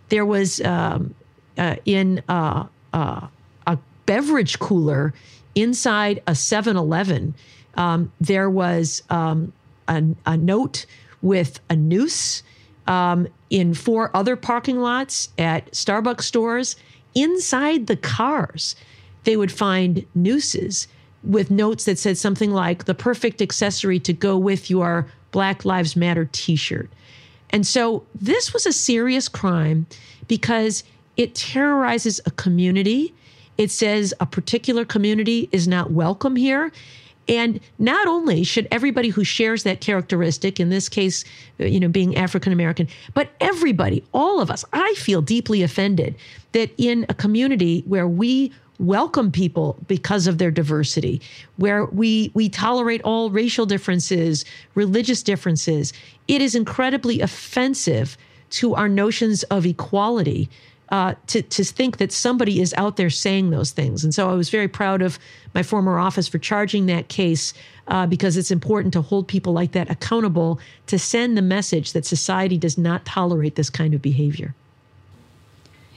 [0.09, 1.13] there was um,
[1.57, 3.27] uh, in uh, uh,
[3.67, 5.13] a beverage cooler
[5.55, 7.33] inside a 7 Eleven,
[7.75, 9.53] um, there was um,
[9.87, 10.85] a, a, note
[11.21, 12.43] with a noose
[12.87, 16.75] um, in four other parking lots at Starbucks stores.
[17.15, 18.75] Inside the cars,
[19.23, 20.87] they would find nooses
[21.23, 25.95] with notes that said something like the perfect accessory to go with your Black Lives
[25.95, 26.89] Matter t shirt.
[27.49, 29.87] And so this was a serious crime
[30.27, 30.83] because
[31.19, 33.13] it terrorizes a community.
[33.57, 36.71] It says a particular community is not welcome here.
[37.27, 41.25] And not only should everybody who shares that characteristic, in this case,
[41.59, 46.15] uh, you know, being African American, but everybody, all of us, I feel deeply offended
[46.53, 51.21] that in a community where we welcome people because of their diversity,
[51.57, 55.91] where we we tolerate all racial differences, religious differences.
[56.29, 58.17] It is incredibly offensive
[58.51, 60.49] to our notions of equality
[60.91, 64.03] uh, to to think that somebody is out there saying those things.
[64.03, 65.19] And so I was very proud of
[65.53, 67.53] my former office for charging that case
[67.87, 72.05] uh, because it's important to hold people like that accountable to send the message that
[72.05, 74.55] society does not tolerate this kind of behavior.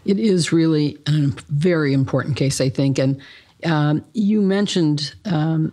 [0.05, 2.99] It is really a very important case, I think.
[2.99, 3.21] And
[3.65, 5.73] um, you mentioned um,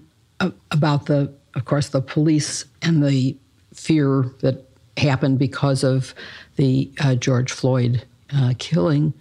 [0.72, 3.36] about the, of course, the police and the
[3.74, 4.66] fear that
[4.98, 6.14] happened because of
[6.58, 9.13] the uh, George Floyd uh, killing.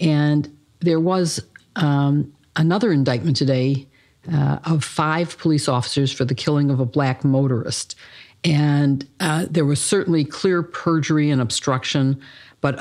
[0.00, 1.40] And there was
[1.76, 3.86] um, another indictment today
[4.32, 7.96] uh, of five police officers for the killing of a black motorist.
[8.44, 12.20] And uh, there was certainly clear perjury and obstruction,
[12.60, 12.76] but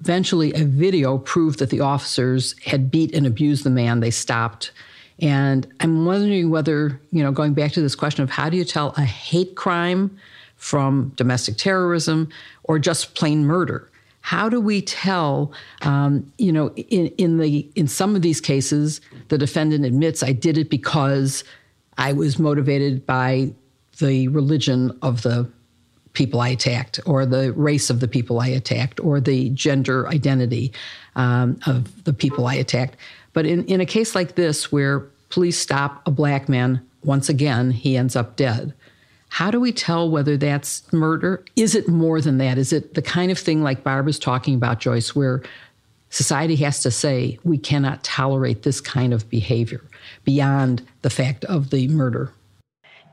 [0.00, 4.00] eventually a video proved that the officers had beat and abused the man.
[4.00, 4.72] They stopped.
[5.20, 8.64] And I'm wondering whether, you know, going back to this question of how do you
[8.64, 10.16] tell a hate crime
[10.56, 12.28] from domestic terrorism
[12.64, 13.89] or just plain murder?
[14.20, 15.52] How do we tell,
[15.82, 20.32] um, you know, in, in the in some of these cases, the defendant admits I
[20.32, 21.42] did it because
[21.98, 23.52] I was motivated by
[23.98, 25.48] the religion of the
[26.12, 30.72] people I attacked, or the race of the people I attacked, or the gender identity
[31.16, 32.96] um, of the people I attacked.
[33.32, 37.70] But in, in a case like this, where police stop a black man, once again,
[37.70, 38.74] he ends up dead.
[39.30, 41.44] How do we tell whether that's murder?
[41.56, 42.58] Is it more than that?
[42.58, 45.42] Is it the kind of thing like Barbara's talking about, Joyce, where
[46.10, 49.82] society has to say we cannot tolerate this kind of behavior
[50.24, 52.32] beyond the fact of the murder?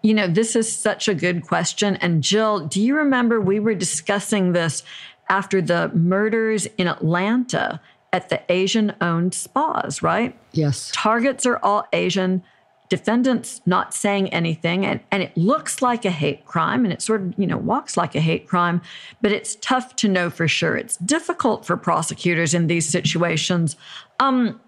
[0.01, 1.95] You know, this is such a good question.
[1.97, 4.84] And Jill, do you remember we were discussing this
[5.30, 7.80] after the murders in Atlanta
[8.11, 10.38] at the Asian owned spas, right?
[10.53, 10.91] Yes.
[10.93, 12.43] Targets are all Asian.
[12.90, 17.22] Defendants not saying anything, and, and it looks like a hate crime, and it sort
[17.22, 18.82] of, you know, walks like a hate crime,
[19.22, 20.78] but it's tough to know for sure.
[20.78, 23.76] It's difficult for prosecutors in these situations.
[24.20, 24.62] Um,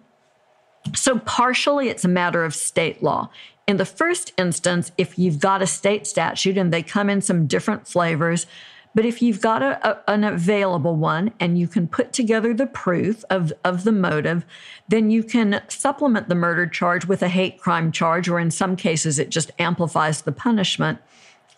[0.96, 3.30] so, partially, it's a matter of state law.
[3.68, 7.48] In the first instance, if you've got a state statute and they come in some
[7.48, 8.48] different flavors,
[8.96, 12.66] but if you've got a, a, an available one and you can put together the
[12.66, 14.46] proof of, of the motive,
[14.88, 18.76] then you can supplement the murder charge with a hate crime charge, or in some
[18.76, 21.00] cases, it just amplifies the punishment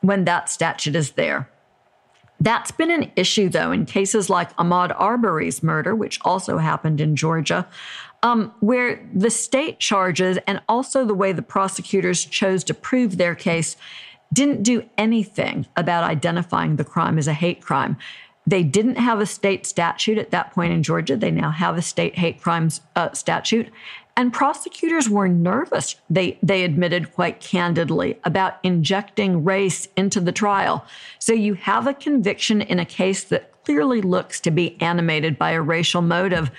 [0.01, 1.49] when that statute is there.
[2.39, 7.15] That's been an issue, though, in cases like Ahmaud Arbery's murder, which also happened in
[7.15, 7.67] Georgia,
[8.23, 13.35] um, where the state charges and also the way the prosecutors chose to prove their
[13.35, 13.77] case
[14.33, 17.97] didn't do anything about identifying the crime as a hate crime.
[18.47, 21.15] They didn't have a state statute at that point in Georgia.
[21.15, 23.69] They now have a state hate crimes uh, statute.
[24.17, 30.85] And prosecutors were nervous, they, they admitted quite candidly, about injecting race into the trial.
[31.17, 35.51] So you have a conviction in a case that clearly looks to be animated by
[35.51, 36.51] a racial motive.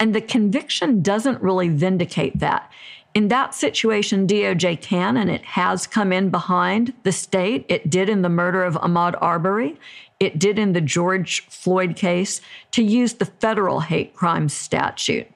[0.00, 2.70] And the conviction doesn't really vindicate that.
[3.16, 7.64] In that situation, DOJ can and it has come in behind the state.
[7.66, 9.80] It did in the murder of Ahmaud Arbery.
[10.20, 12.42] It did in the George Floyd case
[12.72, 15.26] to use the federal hate crime statute.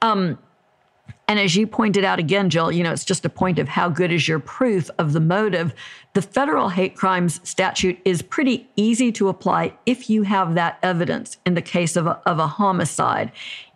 [0.00, 0.38] Um,
[1.28, 3.90] and as you pointed out again, Jill, you know, it's just a point of how
[3.90, 5.74] good is your proof of the motive.
[6.14, 11.36] The federal hate crimes statute is pretty easy to apply if you have that evidence
[11.44, 13.30] in the case of a, of a homicide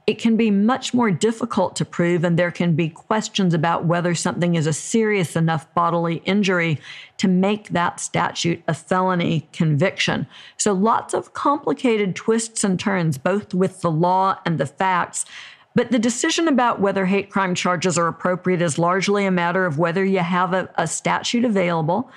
[0.09, 4.15] it can be much more difficult to prove, and there can be questions about whether
[4.15, 6.81] something is a serious enough bodily injury
[7.19, 10.27] to make that statute a felony conviction.
[10.57, 15.27] So, lots of complicated twists and turns, both with the law and the facts.
[15.75, 19.79] But the decision about whether hate crime charges are appropriate is largely a matter of
[19.79, 22.11] whether you have a, a statute available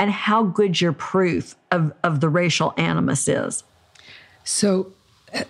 [0.00, 3.62] and how good your proof of, of the racial animus is.
[4.42, 4.95] So,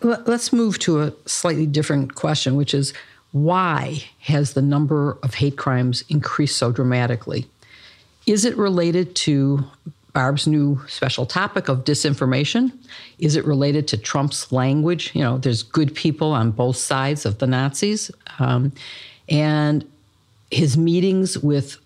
[0.02, 2.92] Let's move to a slightly different question, which is
[3.32, 7.46] why has the number of hate crimes increased so dramatically?
[8.26, 9.64] Is it related to
[10.14, 12.72] Barb's new special topic of disinformation?
[13.18, 15.14] Is it related to Trump's language?
[15.14, 18.10] You know, there's good people on both sides of the Nazis.
[18.38, 18.72] Um,
[19.28, 19.84] and
[20.50, 21.76] his meetings with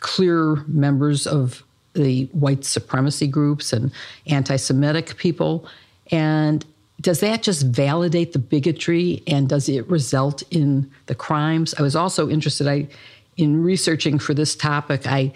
[0.00, 3.92] clear members of the white supremacy groups and
[4.26, 5.66] anti Semitic people.
[6.10, 6.64] And
[7.04, 11.74] does that just validate the bigotry and does it result in the crimes?
[11.78, 12.88] I was also interested I
[13.36, 15.06] in researching for this topic.
[15.06, 15.32] I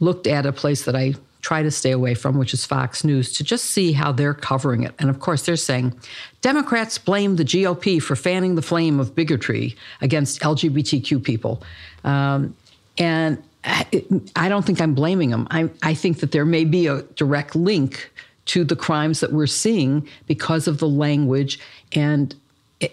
[0.00, 3.32] looked at a place that I try to stay away from, which is Fox News,
[3.34, 4.94] to just see how they're covering it.
[4.98, 5.94] And of course, they're saying
[6.40, 11.62] Democrats blame the GOP for fanning the flame of bigotry against LGBTQ people.
[12.02, 12.56] Um,
[12.98, 13.86] and I,
[14.34, 15.46] I, don't think I'm blaming them.
[15.52, 18.10] I, I think that there may be a direct link
[18.52, 21.58] to the crimes that we're seeing because of the language
[21.92, 22.34] and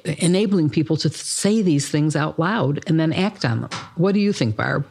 [0.06, 3.70] enabling people to say these things out loud and then act on them.
[3.98, 4.88] What do you think, Barb?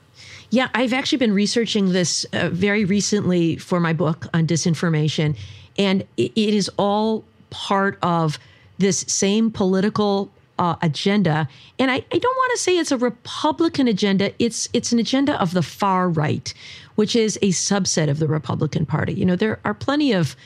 [0.50, 5.36] Yeah, I've actually been researching this uh, very recently for my book on disinformation,
[5.78, 8.38] and it is all part of
[8.76, 11.48] this same political uh, agenda.
[11.78, 14.32] And I, I don't want to say it's a Republican agenda.
[14.38, 16.52] It's it's an agenda of the far right,
[16.96, 19.14] which is a subset of the Republican Party.
[19.14, 20.36] You know, there are plenty of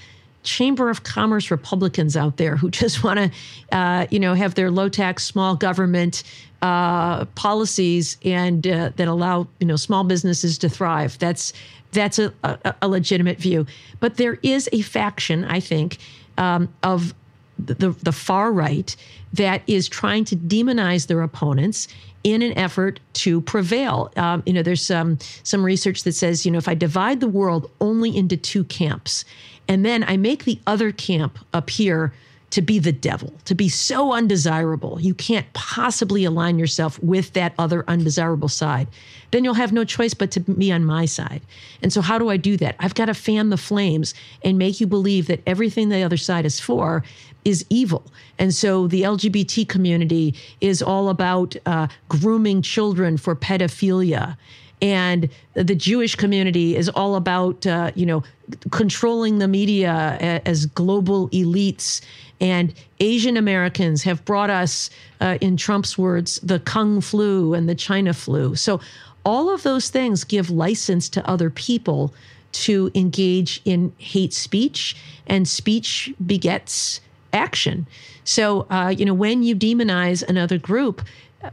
[0.42, 4.70] Chamber of Commerce Republicans out there who just want to, uh, you know, have their
[4.70, 6.22] low tax, small government
[6.62, 11.18] uh, policies and uh, that allow you know small businesses to thrive.
[11.18, 11.52] That's
[11.90, 13.66] that's a, a, a legitimate view.
[14.00, 15.98] But there is a faction, I think,
[16.38, 17.14] um, of
[17.58, 18.94] the, the far right
[19.34, 21.88] that is trying to demonize their opponents
[22.24, 24.12] in an effort to prevail.
[24.16, 27.28] Um, you know, there's some some research that says, you know, if I divide the
[27.28, 29.24] world only into two camps,
[29.68, 32.12] and then I make the other camp appear
[32.52, 37.54] to be the devil, to be so undesirable, you can't possibly align yourself with that
[37.58, 38.86] other undesirable side.
[39.30, 41.40] Then you'll have no choice but to be on my side.
[41.80, 42.76] And so, how do I do that?
[42.78, 44.12] I've got to fan the flames
[44.44, 47.02] and make you believe that everything the other side is for
[47.46, 48.04] is evil.
[48.38, 54.36] And so, the LGBT community is all about uh, grooming children for pedophilia
[54.82, 58.22] and the Jewish community is all about uh, you know
[58.70, 62.02] controlling the media as global elites.
[62.40, 67.74] And Asian Americans have brought us, uh, in Trump's words, the Kung flu and the
[67.74, 68.56] China flu.
[68.56, 68.80] So
[69.24, 72.12] all of those things give license to other people
[72.52, 77.00] to engage in hate speech, and speech begets
[77.32, 77.86] action.
[78.24, 81.02] So, uh, you know, when you demonize another group,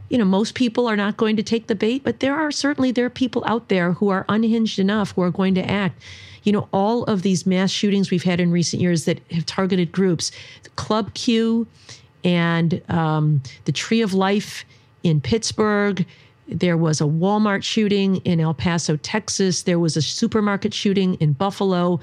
[0.10, 2.92] you know, most people are not going to take the bait, but there are certainly
[2.92, 6.02] there are people out there who are unhinged enough who are going to act.
[6.44, 9.92] You know, all of these mass shootings we've had in recent years that have targeted
[9.92, 10.32] groups,
[10.76, 11.68] Club Q,
[12.24, 14.66] and um, the Tree of Life
[15.04, 16.06] in Pittsburgh.
[16.48, 19.64] There was a Walmart shooting in El Paso, Texas.
[19.64, 22.00] There was a supermarket shooting in Buffalo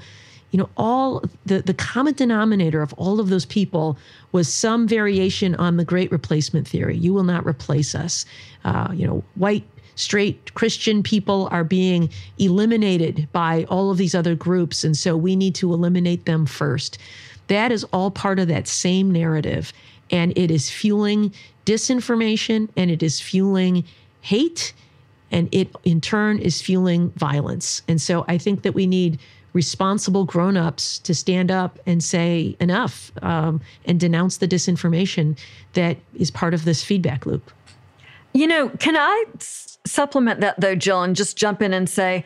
[0.51, 3.97] you know all the the common denominator of all of those people
[4.31, 6.97] was some variation on the great replacement theory.
[6.97, 8.25] You will not replace us.
[8.65, 9.63] Uh, you know white
[9.95, 15.35] straight christian people are being eliminated by all of these other groups and so we
[15.35, 16.97] need to eliminate them first.
[17.47, 19.71] That is all part of that same narrative
[20.11, 21.33] and it is fueling
[21.65, 23.85] disinformation and it is fueling
[24.21, 24.73] hate
[25.31, 27.81] and it in turn is fueling violence.
[27.87, 29.19] And so i think that we need
[29.57, 35.35] responsible grown-ups to stand up and say enough um, and denounce the disinformation
[35.73, 37.51] that is part of this feedback loop.
[38.33, 42.23] You know can i s- supplement that though jill and just jump in and say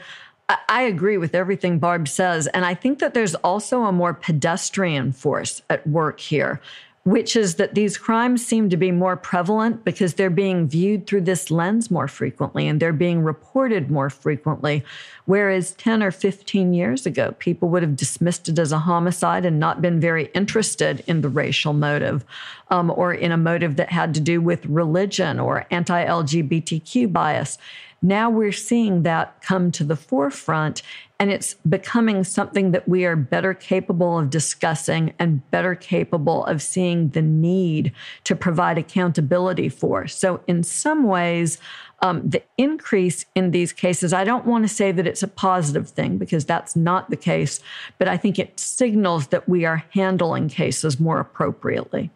[0.67, 5.13] I agree with everything barb says and i think that there's also a more pedestrian
[5.13, 6.59] force at work here
[7.03, 11.21] which is that these crimes seem to be more prevalent because they're being viewed through
[11.21, 14.83] this lens more frequently and they're being reported more frequently.
[15.25, 19.59] Whereas 10 or 15 years ago, people would have dismissed it as a homicide and
[19.59, 22.23] not been very interested in the racial motive
[22.69, 27.57] um, or in a motive that had to do with religion or anti LGBTQ bias.
[28.01, 30.81] Now we're seeing that come to the forefront,
[31.19, 36.63] and it's becoming something that we are better capable of discussing and better capable of
[36.63, 37.91] seeing the need
[38.23, 40.07] to provide accountability for.
[40.07, 41.59] So, in some ways,
[42.01, 45.87] um, the increase in these cases, I don't want to say that it's a positive
[45.89, 47.59] thing because that's not the case,
[47.99, 52.09] but I think it signals that we are handling cases more appropriately.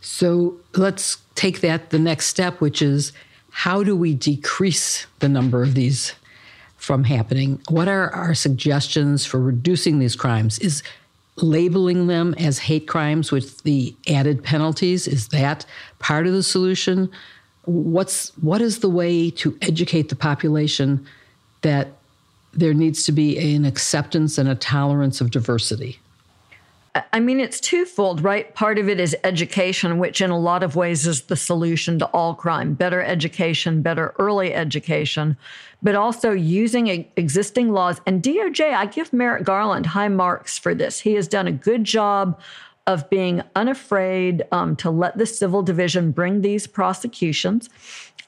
[0.00, 3.12] So let's take that the next step, which is
[3.50, 6.14] how do we decrease the number of these
[6.76, 7.60] from happening?
[7.68, 10.58] What are our suggestions for reducing these crimes?
[10.58, 10.82] Is
[11.42, 15.64] labeling them as hate crimes with the added penalties is that
[15.98, 17.10] part of the solution?
[17.64, 21.06] What's what is the way to educate the population
[21.62, 21.88] that
[22.52, 26.00] there needs to be an acceptance and a tolerance of diversity?
[27.12, 28.54] I mean, it's twofold, right?
[28.54, 32.06] Part of it is education, which in a lot of ways is the solution to
[32.06, 35.36] all crime better education, better early education,
[35.82, 38.00] but also using existing laws.
[38.06, 41.00] And DOJ, I give Merrick Garland high marks for this.
[41.00, 42.40] He has done a good job
[42.86, 47.68] of being unafraid um, to let the civil division bring these prosecutions.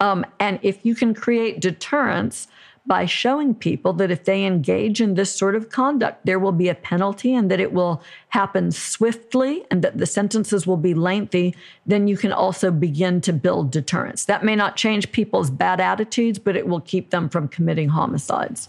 [0.00, 2.46] Um, and if you can create deterrence,
[2.90, 6.68] by showing people that if they engage in this sort of conduct, there will be
[6.68, 11.54] a penalty and that it will happen swiftly and that the sentences will be lengthy,
[11.86, 14.24] then you can also begin to build deterrence.
[14.24, 18.68] That may not change people's bad attitudes, but it will keep them from committing homicides.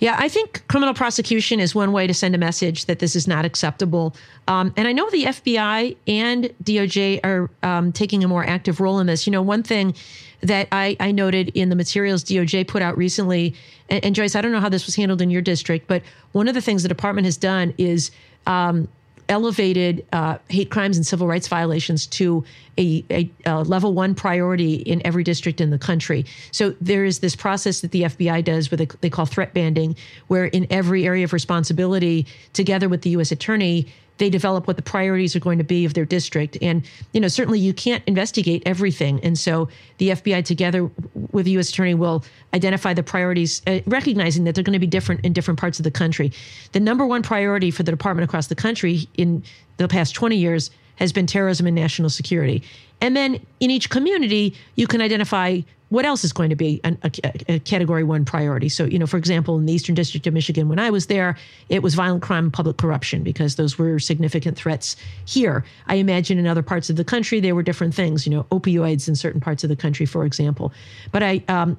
[0.00, 3.26] Yeah, I think criminal prosecution is one way to send a message that this is
[3.26, 4.14] not acceptable.
[4.46, 9.00] Um, and I know the FBI and DOJ are um, taking a more active role
[9.00, 9.26] in this.
[9.26, 9.94] You know, one thing
[10.40, 13.56] that I, I noted in the materials DOJ put out recently,
[13.90, 16.46] and, and, Joyce, I don't know how this was handled in your district, but one
[16.46, 18.12] of the things the department has done is
[18.46, 18.86] um,
[19.28, 22.44] elevated uh, hate crimes and civil rights violations to
[22.78, 26.24] a, a, a, level one priority in every district in the country.
[26.52, 29.96] So there is this process that the FBI does, what they call threat banding,
[30.28, 33.32] where in every area of responsibility, together with the U.S.
[33.32, 33.86] attorney,
[34.18, 36.58] they develop what the priorities are going to be of their district.
[36.60, 39.20] And, you know, certainly you can't investigate everything.
[39.24, 40.90] And so the FBI, together
[41.32, 41.70] with the U.S.
[41.70, 45.58] Attorney, will identify the priorities, uh, recognizing that they're going to be different in different
[45.58, 46.32] parts of the country.
[46.72, 49.42] The number one priority for the department across the country in
[49.78, 52.62] the past 20 years has been terrorism and national security.
[53.00, 56.98] And then in each community, you can identify what else is going to be an,
[57.02, 57.10] a,
[57.48, 58.68] a, category one priority?
[58.68, 61.36] So, you know, for example, in the Eastern District of Michigan, when I was there,
[61.70, 65.64] it was violent crime and public corruption because those were significant threats here.
[65.86, 69.08] I imagine in other parts of the country, there were different things, you know, opioids
[69.08, 70.72] in certain parts of the country, for example.
[71.10, 71.78] But I, um,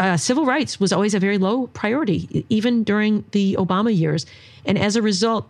[0.00, 4.24] uh, civil rights was always a very low priority, even during the Obama years.
[4.64, 5.48] And as a result,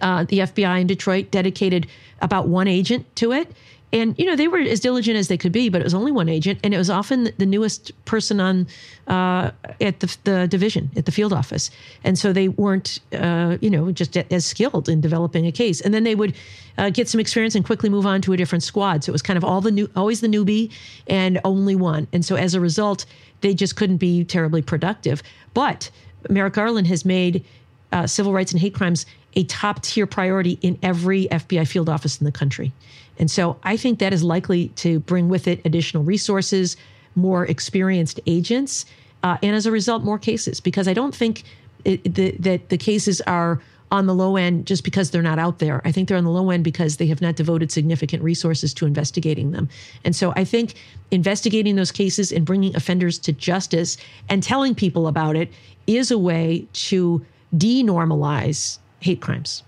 [0.00, 1.86] uh, the FBI in Detroit dedicated
[2.20, 3.52] about one agent to it
[3.92, 6.12] and you know they were as diligent as they could be, but it was only
[6.12, 8.66] one agent, and it was often the newest person on
[9.06, 11.70] uh, at the, the, division at the field office,
[12.02, 15.80] and so they weren't uh, you know just as skilled in developing a case.
[15.80, 16.34] And then they would
[16.78, 19.04] uh, get some experience and quickly move on to a different squad.
[19.04, 20.72] So it was kind of all the new, always the newbie,
[21.06, 22.08] and only one.
[22.12, 23.04] And so as a result,
[23.42, 25.22] they just couldn't be terribly productive.
[25.52, 25.90] But
[26.30, 27.44] Merrick Garland has made
[27.92, 29.04] uh, civil rights and hate crimes
[29.34, 32.72] a top tier priority in every FBI field office in the country.
[33.18, 36.76] And so I think that is likely to bring with it additional resources,
[37.14, 38.86] more experienced agents,
[39.22, 40.60] uh, and as a result, more cases.
[40.60, 41.44] Because I don't think
[41.84, 43.60] it, the, that the cases are
[43.92, 45.82] on the low end just because they're not out there.
[45.84, 48.86] I think they're on the low end because they have not devoted significant resources to
[48.86, 49.68] investigating them.
[50.02, 50.74] And so I think
[51.10, 53.98] investigating those cases and bringing offenders to justice
[54.30, 55.52] and telling people about it
[55.86, 57.24] is a way to
[57.54, 59.62] denormalize hate crimes.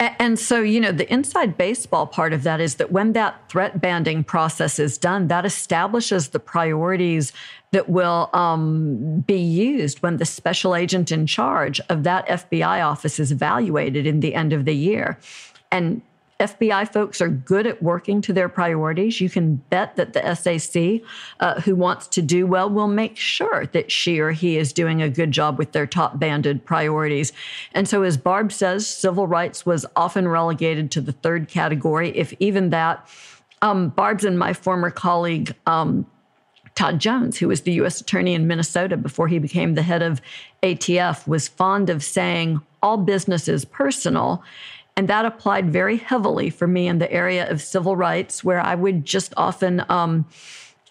[0.00, 3.80] And so, you know, the inside baseball part of that is that when that threat
[3.80, 7.32] banding process is done, that establishes the priorities
[7.70, 13.20] that will um, be used when the special agent in charge of that FBI office
[13.20, 15.18] is evaluated in the end of the year.
[15.70, 16.02] And
[16.40, 19.20] FBI folks are good at working to their priorities.
[19.20, 21.00] You can bet that the SAC,
[21.40, 25.00] uh, who wants to do well, will make sure that she or he is doing
[25.00, 27.32] a good job with their top banded priorities.
[27.72, 32.32] And so, as Barb says, civil rights was often relegated to the third category, if
[32.40, 33.08] even that.
[33.62, 36.04] Um, Barb's and my former colleague, um,
[36.74, 38.00] Todd Jones, who was the U.S.
[38.00, 40.20] Attorney in Minnesota before he became the head of
[40.62, 44.44] ATF, was fond of saying, all business is personal.
[44.96, 48.74] And that applied very heavily for me in the area of civil rights, where I
[48.74, 50.26] would just often um,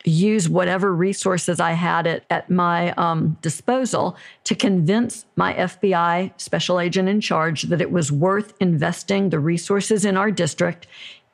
[0.04, 6.80] use whatever resources I had at, at my um, disposal to convince my FBI special
[6.80, 10.88] agent in charge that it was worth investing the resources in our district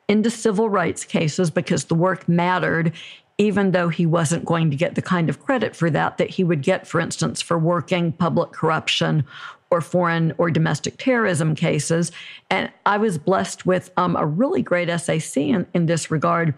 [0.08, 2.92] into civil rights cases because the work mattered
[3.38, 6.44] even though he wasn't going to get the kind of credit for that that he
[6.44, 9.24] would get, for instance, for working public corruption
[9.70, 12.12] or foreign or domestic terrorism cases.
[12.50, 16.54] And I was blessed with um, a really great SAC in, in this regard.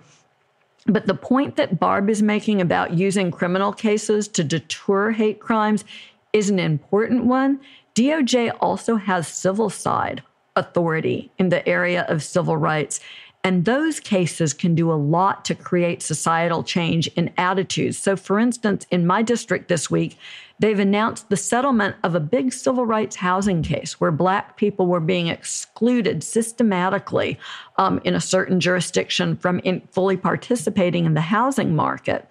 [0.87, 5.85] But the point that Barb is making about using criminal cases to deter hate crimes
[6.33, 7.61] is an important one.
[7.95, 10.23] DOJ also has civil side
[10.57, 13.01] authority in the area of civil rights.
[13.45, 17.99] And those cases can do a lot to create societal change in attitudes.
[17.99, 20.17] So, for instance, in my district this week,
[20.61, 25.01] they've announced the settlement of a big civil rights housing case where Black people were
[25.01, 27.37] being excluded systematically
[27.79, 32.29] um, in a certain jurisdiction from fully participating in the housing market.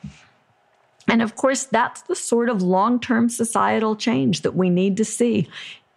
[1.09, 5.03] And of course, that's the sort of long term societal change that we need to
[5.03, 5.49] see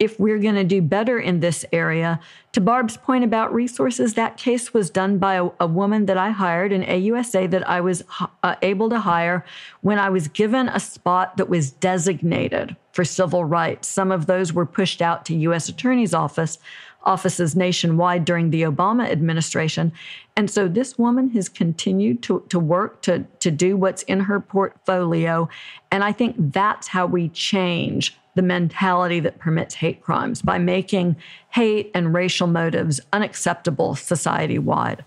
[0.04, 2.20] if we're going to do better in this area.
[2.52, 6.30] To Barb's point about resources, that case was done by a, a woman that I
[6.30, 8.04] hired, an AUSA that I was
[8.42, 9.44] uh, able to hire
[9.80, 13.88] when I was given a spot that was designated for civil rights.
[13.88, 15.68] Some of those were pushed out to U.S.
[15.68, 16.58] Attorney's Office
[17.04, 19.92] offices nationwide during the Obama administration.
[20.36, 24.40] And so this woman has continued to, to work to, to do what's in her
[24.40, 25.48] portfolio.
[25.90, 31.16] And I think that's how we change the mentality that permits hate crimes by making
[31.50, 35.04] hate and racial motives unacceptable society wide.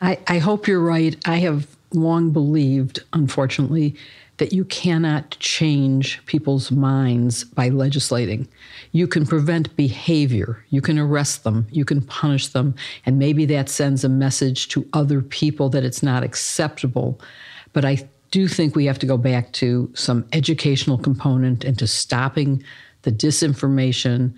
[0.00, 1.16] I, I hope you're right.
[1.26, 3.94] I have long believed, unfortunately,
[4.38, 8.48] that you cannot change people's minds by legislating.
[8.90, 12.74] You can prevent behavior, you can arrest them, you can punish them,
[13.06, 17.20] and maybe that sends a message to other people that it's not acceptable.
[17.72, 21.86] But I do think we have to go back to some educational component and to
[21.86, 22.64] stopping
[23.02, 24.34] the disinformation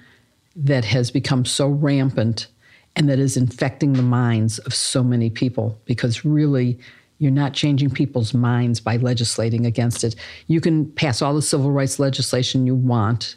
[0.57, 2.49] that has become so rampant
[2.97, 6.79] and that is infecting the minds of so many people because really
[7.19, 10.17] you're not changing people's minds by legislating against it.
[10.49, 13.37] You can pass all the civil rights legislation you want,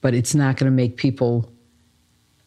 [0.00, 1.48] but it's not going to make people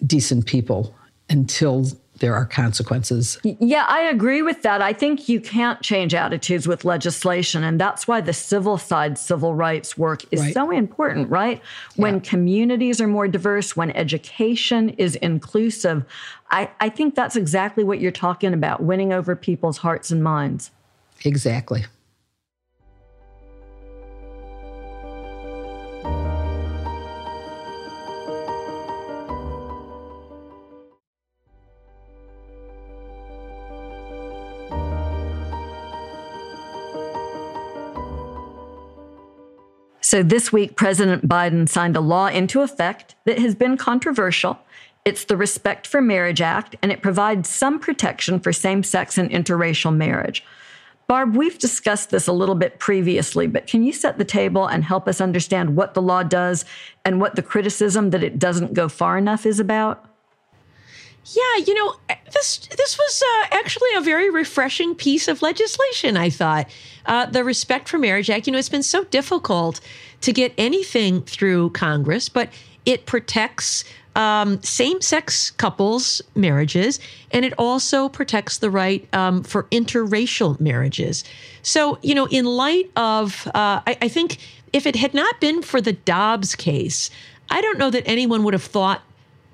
[0.06, 0.93] decent people
[1.30, 1.88] until
[2.20, 3.38] there are consequences.
[3.43, 4.82] Yeah, I agree with that.
[4.82, 7.63] I think you can't change attitudes with legislation.
[7.63, 10.53] And that's why the civil side civil rights work is right.
[10.53, 11.61] so important, right?
[11.95, 12.20] When yeah.
[12.22, 16.05] communities are more diverse, when education is inclusive,
[16.51, 20.72] I, I think that's exactly what you're talking about winning over people's hearts and minds.
[21.24, 21.86] Exactly.
[40.16, 44.57] So this week, President Biden signed a law into effect that has been controversial.
[45.03, 49.30] It's the Respect for Marriage Act, and it provides some protection for same sex and
[49.30, 50.41] interracial marriage.
[51.05, 54.86] Barb, we've discussed this a little bit previously, but can you set the table and
[54.86, 56.63] help us understand what the law does
[57.03, 60.14] and what the criticism that it doesn't go far enough is about?
[61.34, 61.96] Yeah, you know,
[62.32, 66.18] this this was uh, actually a very refreshing piece of legislation.
[66.18, 66.70] I thought
[67.08, 68.46] uh, the Respect for Marriage Act.
[68.46, 69.80] You know, it's been so difficult
[70.22, 72.50] to get anything through Congress, but
[72.86, 73.84] it protects
[74.16, 77.00] um, same sex couples marriages,
[77.32, 81.24] and it also protects the right um, for interracial marriages.
[81.64, 84.38] So, you know, in light of, uh, I, I think
[84.74, 87.10] if it had not been for the Dobbs case,
[87.50, 89.02] I don't know that anyone would have thought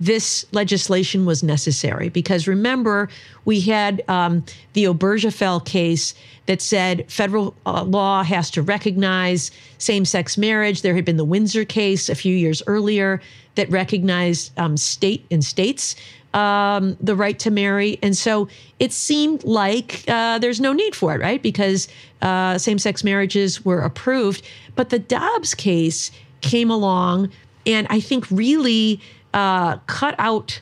[0.02, 3.08] this legislation was necessary because remember,
[3.46, 4.44] we had um,
[4.74, 6.16] the Obergefell case
[6.48, 10.82] that said federal uh, law has to recognize same sex marriage.
[10.82, 13.22] There had been the Windsor case a few years earlier
[13.54, 15.96] that recognized um, state in states
[16.34, 18.00] um, the right to marry.
[18.02, 18.48] And so
[18.80, 21.44] it seemed like uh, there's no need for it, right?
[21.44, 21.88] Because
[22.24, 24.42] uh, same sex marriages were approved.
[24.76, 26.10] But the Dobbs case
[26.42, 27.30] came along
[27.66, 29.00] and I think really
[29.34, 30.62] uh, cut out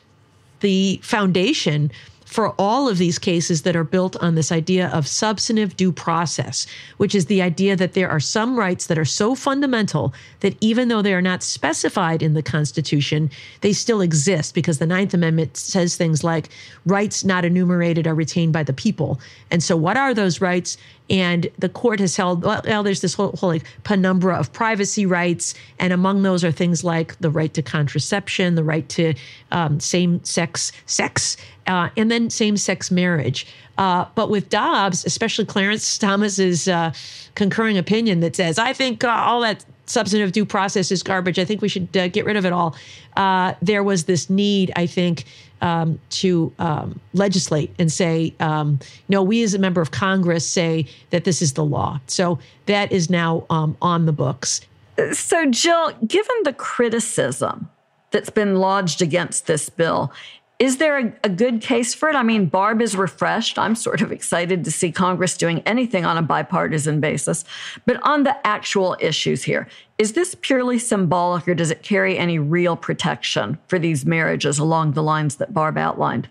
[0.60, 1.90] the foundation
[2.30, 6.64] for all of these cases that are built on this idea of substantive due process,
[6.96, 10.86] which is the idea that there are some rights that are so fundamental that even
[10.86, 13.28] though they are not specified in the Constitution,
[13.62, 16.50] they still exist because the Ninth Amendment says things like
[16.86, 19.20] rights not enumerated are retained by the people.
[19.50, 20.76] And so, what are those rights?
[21.10, 25.54] And the court has held, well, there's this whole, whole like penumbra of privacy rights.
[25.78, 29.14] And among those are things like the right to contraception, the right to
[29.50, 31.36] um, same sex sex,
[31.66, 33.46] uh, and then same sex marriage.
[33.76, 36.92] Uh, but with Dobbs, especially Clarence Thomas's uh,
[37.34, 41.38] concurring opinion that says, I think uh, all that substantive due process is garbage.
[41.38, 42.76] I think we should uh, get rid of it all.
[43.16, 45.24] Uh, there was this need, I think,
[45.60, 48.78] um, to um, legislate and say, um,
[49.08, 52.00] no, we as a member of Congress say that this is the law.
[52.06, 54.62] So that is now um, on the books.
[55.12, 57.68] So, Jill, given the criticism
[58.10, 60.12] that's been lodged against this bill,
[60.60, 62.14] is there a, a, good case for it?
[62.14, 63.58] I mean, Barb is refreshed.
[63.58, 67.46] I'm sort of excited to see Congress doing anything on a bipartisan basis.
[67.86, 72.38] But on the actual issues here, is this purely symbolic or does it carry any
[72.38, 76.28] real protection for these marriages along the lines that Barb outlined?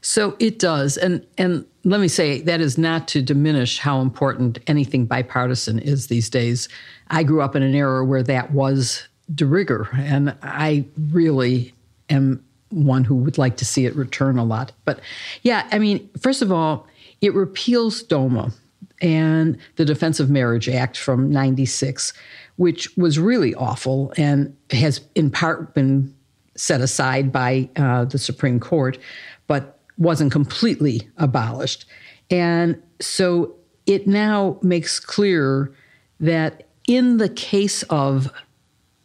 [0.00, 0.96] So it does.
[0.96, 6.08] And and let me say that is not to diminish how important anything bipartisan is
[6.08, 6.68] these days.
[7.08, 11.74] I grew up in an era where that was de rigueur, and I really
[12.10, 14.72] am one who would like to see it return a lot.
[14.84, 15.00] But
[15.42, 16.86] yeah, I mean, first of all,
[17.20, 18.52] it repeals DOMA
[19.00, 22.12] and the Defense of Marriage Act from 96,
[22.56, 26.14] which was really awful and has in part been
[26.56, 28.98] set aside by uh, the Supreme Court,
[29.46, 31.86] but wasn't completely abolished.
[32.30, 33.54] And so
[33.86, 35.72] it now makes clear
[36.20, 38.32] that in the case of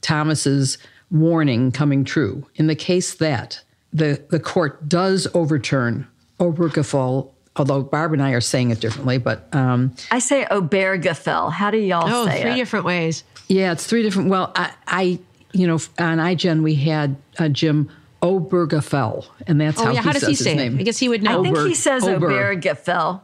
[0.01, 0.77] Thomas's
[1.11, 6.07] warning coming true, in the case that the, the court does overturn
[6.39, 11.51] Obergefell, although Barb and I are saying it differently, but um, I say Obergefell.
[11.51, 12.55] How do y'all oh, say three it?
[12.55, 13.23] different ways.
[13.47, 14.29] Yeah, it's three different.
[14.29, 15.19] Well, I, I
[15.51, 17.89] you know, on iGen we had uh, Jim
[18.21, 20.01] Obergefell, and that's oh, how yeah.
[20.01, 20.63] he how does says he say his it?
[20.63, 20.79] name.
[20.79, 21.39] I guess he would know.
[21.39, 22.29] I think Ober- he says Ober.
[22.29, 23.21] Obergefell.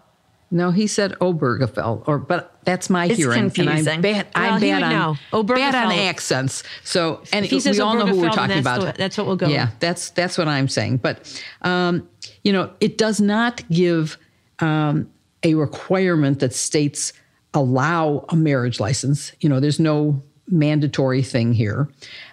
[0.56, 3.78] No, he said Obergefell, or but that's my It's hearing, confusing.
[3.78, 4.28] and I'm bad.
[4.34, 4.90] Well, I'm bad on
[5.34, 5.44] know.
[5.44, 6.64] bad on accents.
[6.86, 8.80] So, and he says we all know who we're talking that's about.
[8.82, 9.80] the- that's what we'll go Yeah, with.
[9.82, 10.98] that's that's what I'm saying.
[10.98, 12.08] But um,
[12.46, 14.18] you know, it does not give
[14.60, 15.10] um,
[15.44, 17.12] a requirement that states
[17.54, 19.34] allow a marriage license.
[19.42, 21.90] You know, there's no mandatory thing here,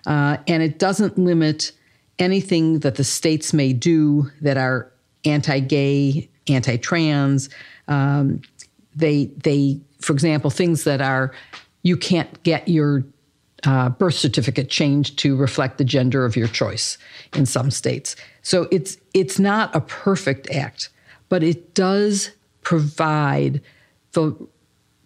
[0.06, 1.72] uh, and it doesn't limit
[2.20, 4.92] anything that the states may do that are
[5.24, 7.48] anti-gay, anti-trans.
[7.88, 8.42] Um,
[8.94, 11.32] they they, for example, things that are
[11.82, 13.04] you can't get your
[13.64, 16.98] uh, birth certificate changed to reflect the gender of your choice
[17.34, 18.16] in some states.
[18.42, 20.90] So it's it's not a perfect act,
[21.28, 22.30] but it does
[22.62, 23.60] provide
[24.12, 24.36] the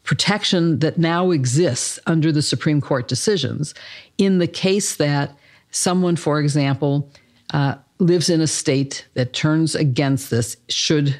[0.03, 3.74] protection that now exists under the Supreme Court decisions
[4.18, 5.37] in the case that
[5.70, 7.11] someone, for example,
[7.53, 11.18] uh, lives in a state that turns against this, should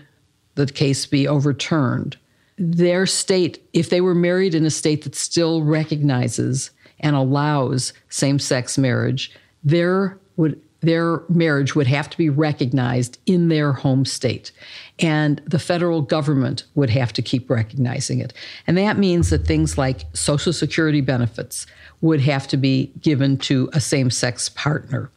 [0.57, 2.17] the case be overturned.
[2.59, 8.39] Their state, if they were married in a state that still recognizes and allows same
[8.39, 9.31] sex marriage,
[9.63, 14.53] their would their marriage would have to be recognized in their home state.
[14.99, 18.33] And the federal government would have to keep recognizing it.
[18.67, 21.67] And that means that things like Social Security benefits
[22.03, 25.11] would have to be given to a same sex partner.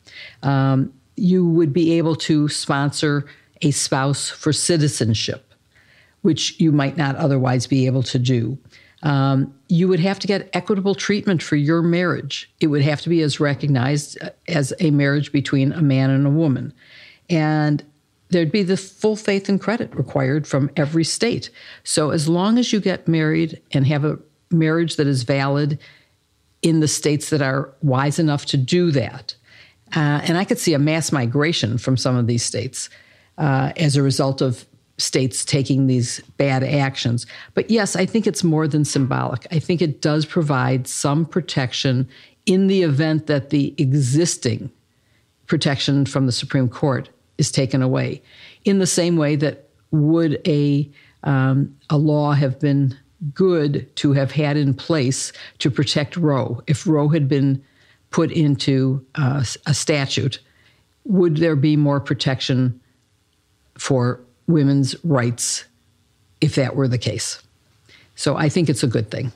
[0.43, 3.25] Um, you would be able to sponsor
[3.61, 5.53] a spouse for citizenship,
[6.21, 8.57] which you might not otherwise be able to do.
[9.01, 12.51] Um, you would have to get equitable treatment for your marriage.
[12.59, 16.31] It would have to be as recognized as a marriage between a man and a
[16.31, 16.73] woman.
[17.29, 17.83] And
[18.29, 21.49] there'd be the full faith and credit required from every state.
[21.83, 24.19] So as long as you get married and have a
[24.51, 25.79] marriage that is valid
[26.61, 29.35] in the states that are wise enough to do that.
[29.95, 32.89] Uh, and I could see a mass migration from some of these states
[33.39, 34.65] uh, as a result of
[34.97, 37.25] states taking these bad actions.
[37.53, 39.47] But yes, I think it's more than symbolic.
[39.51, 42.07] I think it does provide some protection
[42.45, 44.69] in the event that the existing
[45.47, 48.21] protection from the Supreme Court is taken away.
[48.65, 50.89] In the same way that would a
[51.23, 52.97] um, a law have been
[53.33, 57.61] good to have had in place to protect Roe if Roe had been
[58.11, 60.39] put into uh, a statute?
[61.05, 62.79] Would there be more protection
[63.79, 65.65] for women's rights
[66.41, 67.41] if that were the case?
[68.15, 69.31] So I think it's a good thing.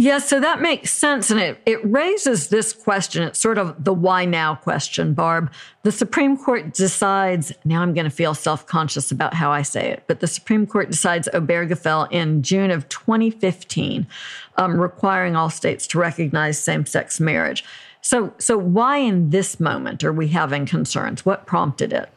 [0.00, 1.28] Yeah, so that makes sense.
[1.28, 3.24] And it, it raises this question.
[3.24, 5.50] It's sort of the why now question, Barb.
[5.82, 9.90] The Supreme Court decides, now I'm going to feel self conscious about how I say
[9.90, 14.06] it, but the Supreme Court decides Obergefell in June of 2015,
[14.56, 17.64] um, requiring all states to recognize same sex marriage.
[18.00, 21.26] So, so why in this moment are we having concerns?
[21.26, 22.08] What prompted it?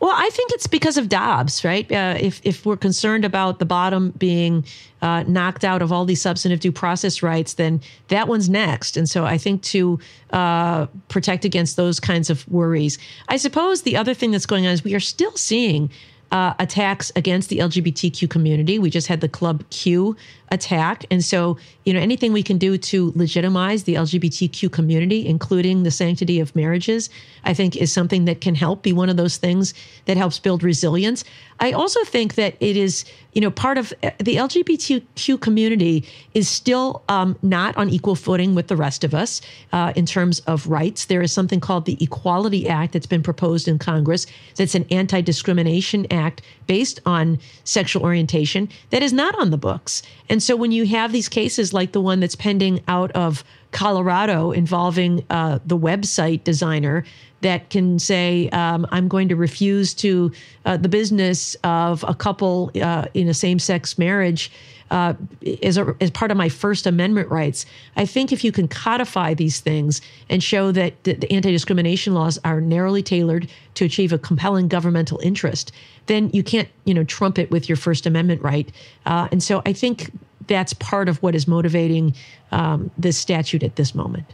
[0.00, 1.90] Well, I think it's because of Dobbs, right?
[1.90, 4.64] Uh, if if we're concerned about the bottom being
[5.02, 8.96] uh, knocked out of all these substantive due process rights, then that one's next.
[8.96, 9.98] And so I think to
[10.30, 14.72] uh, protect against those kinds of worries, I suppose the other thing that's going on
[14.72, 15.90] is we are still seeing
[16.32, 18.78] uh, attacks against the LGBTQ community.
[18.78, 20.16] We just had the Club Q
[20.50, 21.04] attack.
[21.10, 25.90] And so, you know, anything we can do to legitimize the LGBTQ community, including the
[25.90, 27.08] sanctity of marriages,
[27.44, 29.74] I think is something that can help be one of those things
[30.06, 31.24] that helps build resilience.
[31.60, 36.48] I also think that it is, you know, part of uh, the LGBTQ community is
[36.48, 39.40] still um, not on equal footing with the rest of us
[39.72, 41.04] uh, in terms of rights.
[41.04, 44.26] There is something called the Equality Act that's been proposed in Congress
[44.56, 50.02] that's an anti discrimination act based on sexual orientation that is not on the books.
[50.28, 54.50] And so when you have these cases like the one that's pending out of Colorado
[54.52, 57.04] involving uh, the website designer
[57.40, 60.32] that can say, um, I'm going to refuse to
[60.64, 64.50] uh, the business of a couple uh, in a same sex marriage
[64.90, 65.14] uh,
[65.62, 67.64] as, a, as part of my First Amendment rights.
[67.96, 72.12] I think if you can codify these things and show that the, the anti discrimination
[72.12, 75.72] laws are narrowly tailored to achieve a compelling governmental interest,
[76.06, 78.70] then you can't, you know, trump it with your First Amendment right.
[79.06, 80.10] Uh, and so I think
[80.50, 82.14] that's part of what is motivating
[82.52, 84.26] um, this statute at this moment.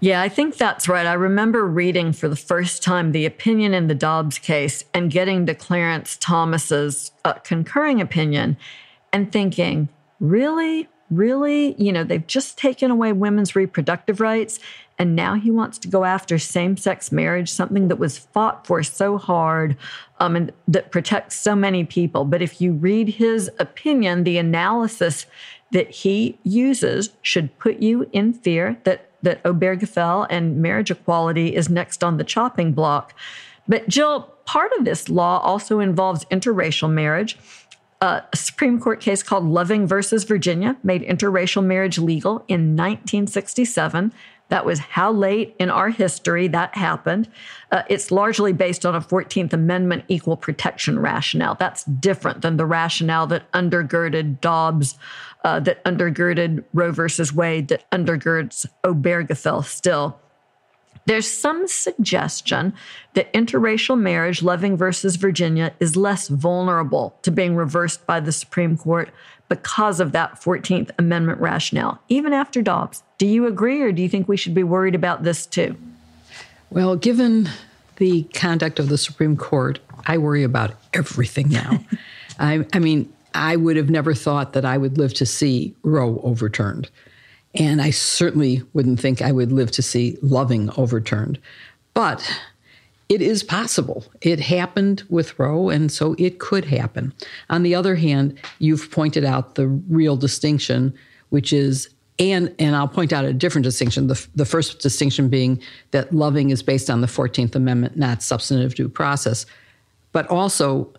[0.00, 1.06] Yeah, I think that's right.
[1.06, 5.46] I remember reading for the first time the opinion in the Dobbs case and getting
[5.46, 8.58] to Clarence Thomas's uh, concurring opinion
[9.14, 9.88] and thinking,
[10.20, 10.88] really?
[11.10, 11.74] Really?
[11.82, 14.60] You know, they've just taken away women's reproductive rights
[14.98, 18.82] and now he wants to go after same sex marriage, something that was fought for
[18.82, 19.76] so hard
[20.20, 22.24] um, and that protects so many people.
[22.24, 25.26] But if you read his opinion, the analysis
[25.72, 31.68] that he uses should put you in fear that, that Obergefell and marriage equality is
[31.68, 33.14] next on the chopping block.
[33.66, 37.36] But Jill, part of this law also involves interracial marriage.
[38.00, 44.12] A Supreme Court case called Loving versus Virginia made interracial marriage legal in 1967.
[44.48, 47.28] That was how late in our history that happened.
[47.72, 51.54] Uh, it's largely based on a 14th Amendment equal protection rationale.
[51.54, 54.96] That's different than the rationale that undergirded Dobbs,
[55.44, 60.18] uh, that undergirded Roe versus Wade, that undergirds Obergefell still.
[61.06, 62.74] There's some suggestion
[63.12, 68.76] that interracial marriage, Loving versus Virginia, is less vulnerable to being reversed by the Supreme
[68.76, 69.10] Court
[69.54, 73.04] because of that 14th Amendment rationale, even after Dobbs.
[73.18, 75.76] Do you agree, or do you think we should be worried about this too?
[76.70, 77.48] Well, given
[77.96, 81.78] the conduct of the Supreme Court, I worry about everything now.
[82.40, 86.20] I, I mean, I would have never thought that I would live to see Roe
[86.24, 86.90] overturned.
[87.54, 91.38] And I certainly wouldn't think I would live to see Loving overturned.
[91.94, 92.28] But
[93.08, 94.04] it is possible.
[94.20, 97.12] It happened with Roe, and so it could happen.
[97.50, 100.94] On the other hand, you've pointed out the real distinction,
[101.28, 104.06] which is, and and I'll point out a different distinction.
[104.06, 108.74] The, the first distinction being that loving is based on the 14th Amendment, not substantive
[108.74, 109.44] due process,
[110.12, 110.92] but also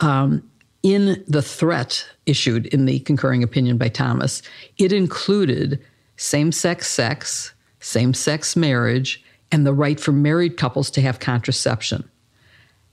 [0.00, 0.42] um,
[0.82, 4.42] in the threat issued in the concurring opinion by Thomas,
[4.78, 5.80] it included
[6.16, 12.08] same sex sex, same sex marriage, and the right for married couples to have contraception.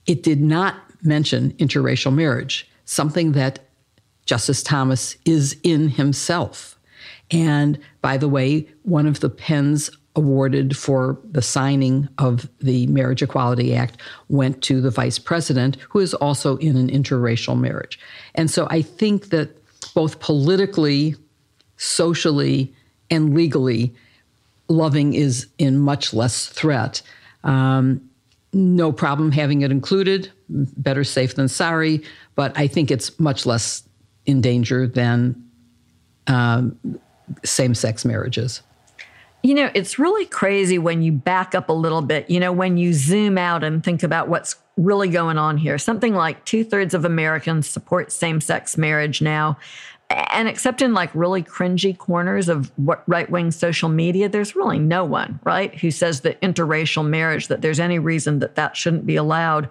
[0.06, 3.60] It did not mention interracial marriage, something that
[4.26, 6.78] Justice Thomas is in himself.
[7.32, 13.22] And by the way, one of the pens awarded for the signing of the Marriage
[13.22, 13.98] Equality Act
[14.28, 17.98] went to the vice president, who is also in an interracial marriage.
[18.36, 19.58] And so I think that
[19.94, 21.16] both politically,
[21.78, 22.76] socially,
[23.10, 23.96] and legally,
[24.72, 27.02] loving is in much less threat.
[27.44, 28.10] Um,
[28.54, 30.32] no problem having it included.
[30.50, 32.04] Better safe than sorry,
[32.36, 33.84] but I think it's much less
[34.26, 35.42] in danger than
[36.28, 36.78] um,
[37.44, 38.62] same sex marriages.
[39.44, 42.78] You know, it's really crazy when you back up a little bit, you know, when
[42.78, 45.78] you zoom out and think about what's really going on here.
[45.78, 49.58] Something like two thirds of Americans support same sex marriage now.
[50.12, 55.06] And except in like really cringy corners of right wing social media, there's really no
[55.06, 59.16] one, right, who says that interracial marriage, that there's any reason that that shouldn't be
[59.16, 59.70] allowed.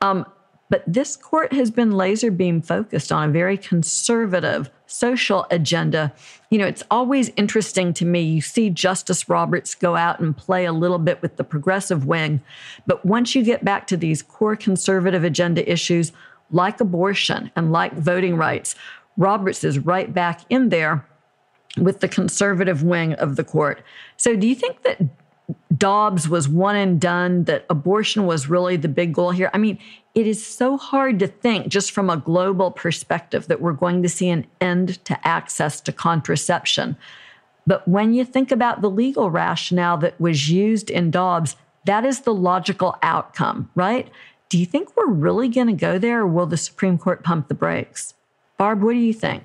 [0.00, 0.26] Um,
[0.68, 6.12] but this court has been laser beam focused on a very conservative social agenda.
[6.50, 8.22] You know, it's always interesting to me.
[8.22, 12.40] You see Justice Roberts go out and play a little bit with the progressive wing.
[12.86, 16.12] But once you get back to these core conservative agenda issues
[16.50, 18.74] like abortion and like voting rights,
[19.16, 21.06] Roberts is right back in there
[21.78, 23.82] with the conservative wing of the court.
[24.16, 25.00] So do you think that
[25.76, 29.50] Dobbs was one and done, that abortion was really the big goal here?
[29.52, 29.78] I mean,
[30.14, 34.08] it is so hard to think just from a global perspective that we're going to
[34.08, 36.96] see an end to access to contraception.
[37.66, 42.20] But when you think about the legal rationale that was used in Dobbs, that is
[42.20, 44.08] the logical outcome, right?
[44.48, 47.48] Do you think we're really going to go there or will the Supreme Court pump
[47.48, 48.14] the brakes?
[48.58, 49.44] Barb, what do you think?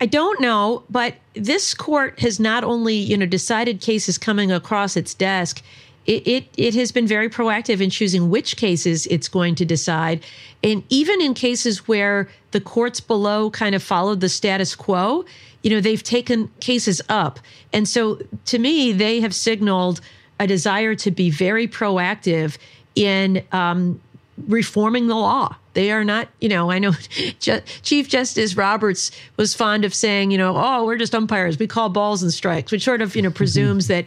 [0.00, 4.96] I don't know, but this court has not only, you know, decided cases coming across
[4.96, 5.62] its desk,
[6.06, 10.24] it, it, it has been very proactive in choosing which cases it's going to decide.
[10.62, 15.24] And even in cases where the courts below kind of followed the status quo,
[15.62, 17.40] you know, they've taken cases up.
[17.72, 20.00] And so to me, they have signaled
[20.38, 22.58] a desire to be very proactive
[22.94, 24.00] in um,
[24.46, 25.56] reforming the law.
[25.74, 26.92] They are not, you know, I know
[27.82, 31.58] Chief Justice Roberts was fond of saying, you know, oh, we're just umpires.
[31.58, 34.04] We call balls and strikes, which sort of, you know, presumes that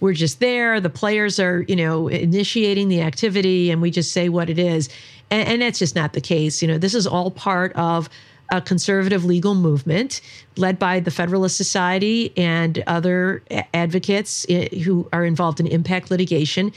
[0.00, 0.80] we're just there.
[0.80, 4.88] The players are, you know, initiating the activity and we just say what it is.
[5.30, 6.60] And, and that's just not the case.
[6.60, 8.08] You know, this is all part of
[8.50, 10.20] a conservative legal movement
[10.56, 16.72] led by the Federalist Society and other advocates eh, who are involved in impact litigation.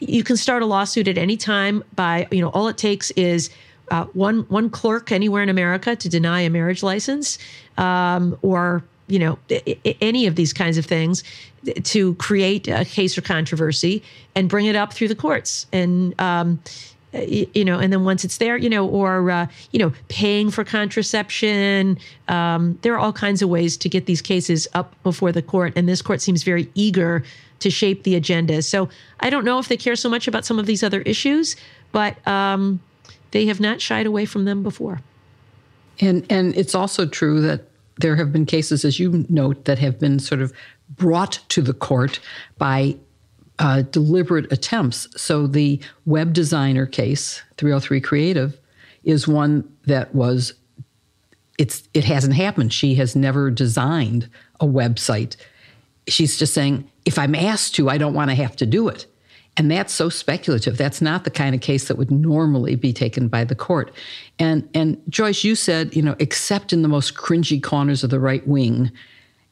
[0.00, 3.50] You can start a lawsuit at any time by, you know, all it takes is
[3.90, 7.38] uh, one one clerk anywhere in America to deny a marriage license,
[7.76, 9.38] um, or you know
[10.00, 11.24] any of these kinds of things
[11.82, 14.02] to create a case or controversy
[14.34, 15.66] and bring it up through the courts.
[15.72, 16.60] And um,
[17.12, 20.62] you know and then once it's there you know or uh, you know paying for
[20.62, 21.98] contraception
[22.28, 25.72] um, there are all kinds of ways to get these cases up before the court.
[25.74, 27.24] And this court seems very eager
[27.60, 28.88] to shape the agenda so
[29.20, 31.56] i don't know if they care so much about some of these other issues
[31.92, 32.80] but um,
[33.32, 35.00] they have not shied away from them before
[36.00, 39.98] and and it's also true that there have been cases, as you note, that have
[39.98, 40.52] been sort of
[40.88, 42.20] brought to the court
[42.58, 42.96] by
[43.58, 45.06] uh, deliberate attempts.
[45.20, 48.58] So the web designer case, 303 Creative,
[49.04, 50.54] is one that was
[51.58, 52.72] it's it hasn't happened.
[52.72, 54.30] She has never designed
[54.60, 55.36] a website.
[56.08, 59.06] She's just saying, if I'm asked to, I don't want to have to do it.
[59.56, 60.76] And that's so speculative.
[60.76, 63.92] That's not the kind of case that would normally be taken by the court.
[64.38, 68.20] And and Joyce, you said, you know, except in the most cringy corners of the
[68.20, 68.90] right wing.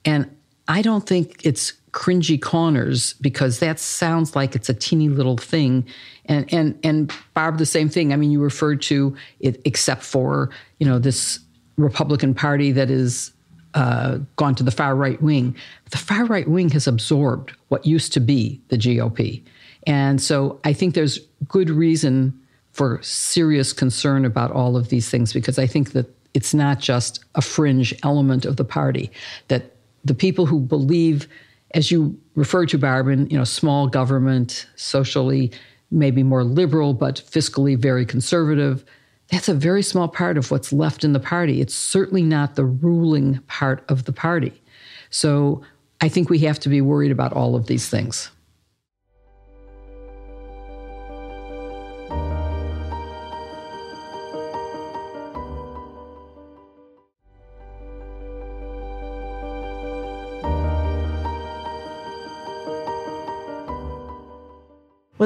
[0.05, 0.35] And
[0.69, 5.87] I don't think it's cringy corners because that sounds like it's a teeny little thing.
[6.27, 8.13] And and and Barb, the same thing.
[8.13, 11.41] I mean, you referred to it except for, you know, this
[11.77, 13.33] Republican Party that is
[13.75, 15.57] uh, gone to the far right wing.
[15.91, 19.43] The far right wing has absorbed what used to be the GOP.
[19.87, 22.39] And so I think there's good reason
[22.73, 27.25] for serious concern about all of these things because I think that it's not just
[27.35, 29.11] a fringe element of the party,
[29.49, 31.27] that the people who believe,
[31.75, 35.53] as you refer to, Barbara, you know, small government, socially
[35.91, 38.85] maybe more liberal, but fiscally very conservative,
[39.31, 41.61] that's a very small part of what's left in the party.
[41.61, 44.63] It's certainly not the ruling part of the party.
[45.11, 45.63] So
[46.01, 48.31] I think we have to be worried about all of these things.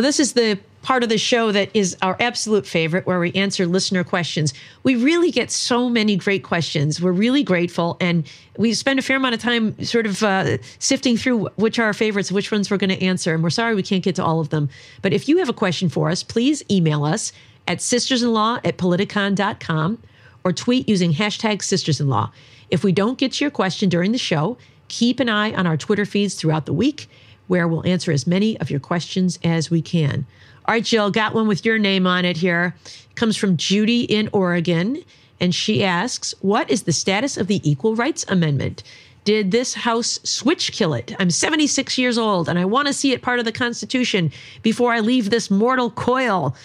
[0.03, 3.31] Well, this is the part of the show that is our absolute favorite, where we
[3.35, 4.53] answer listener questions.
[4.83, 7.01] We really get so many great questions.
[7.01, 7.97] We're really grateful.
[8.01, 8.29] And
[8.59, 11.93] we spend a fair amount of time sort of uh, sifting through which are our
[11.93, 13.33] favorites, which ones we're going to answer.
[13.33, 14.69] And we're sorry we can't get to all of them.
[15.03, 17.33] But if you have a question for us, please email us
[17.69, 20.03] at sistersinlaw at politicon.com
[20.43, 22.29] or tweet using hashtag sistersinlaw.
[22.71, 25.77] If we don't get to your question during the show, keep an eye on our
[25.77, 27.09] Twitter feeds throughout the week,
[27.53, 30.25] where we'll answer as many of your questions as we can.
[30.65, 32.75] All right, Jill, got one with your name on it here.
[32.87, 35.05] It comes from Judy in Oregon,
[35.39, 38.83] and she asks, What is the status of the Equal Rights Amendment?
[39.25, 41.15] Did this House switch kill it?
[41.19, 44.33] I'm 76 years old and I want to see it part of the Constitution
[44.63, 46.57] before I leave this mortal coil.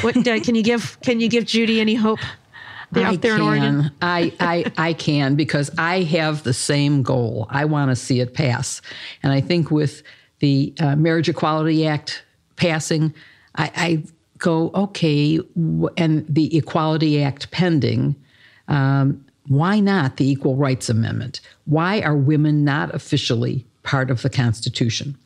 [0.00, 0.98] What uh, can you give?
[1.02, 2.18] Can you give Judy any hope?
[2.94, 3.40] I out there can.
[3.40, 3.90] in Oregon?
[4.02, 7.46] I, I, I can because I have the same goal.
[7.50, 8.80] I want to see it pass.
[9.22, 10.02] And I think with
[10.38, 12.24] the uh, Marriage Equality Act
[12.56, 13.14] passing,
[13.56, 14.02] I, I,
[14.38, 15.40] go, okay,
[15.96, 18.16] and the Equality Act pending,
[18.68, 21.40] um, why not the Equal Rights Amendment?
[21.64, 25.16] Why are women not officially part of the Constitution?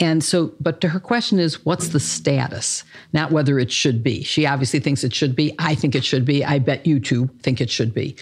[0.00, 2.84] And so, but to her question is, what's the status?
[3.12, 4.22] Not whether it should be.
[4.22, 5.54] She obviously thinks it should be.
[5.58, 6.42] I think it should be.
[6.42, 8.16] I bet you two think it should be.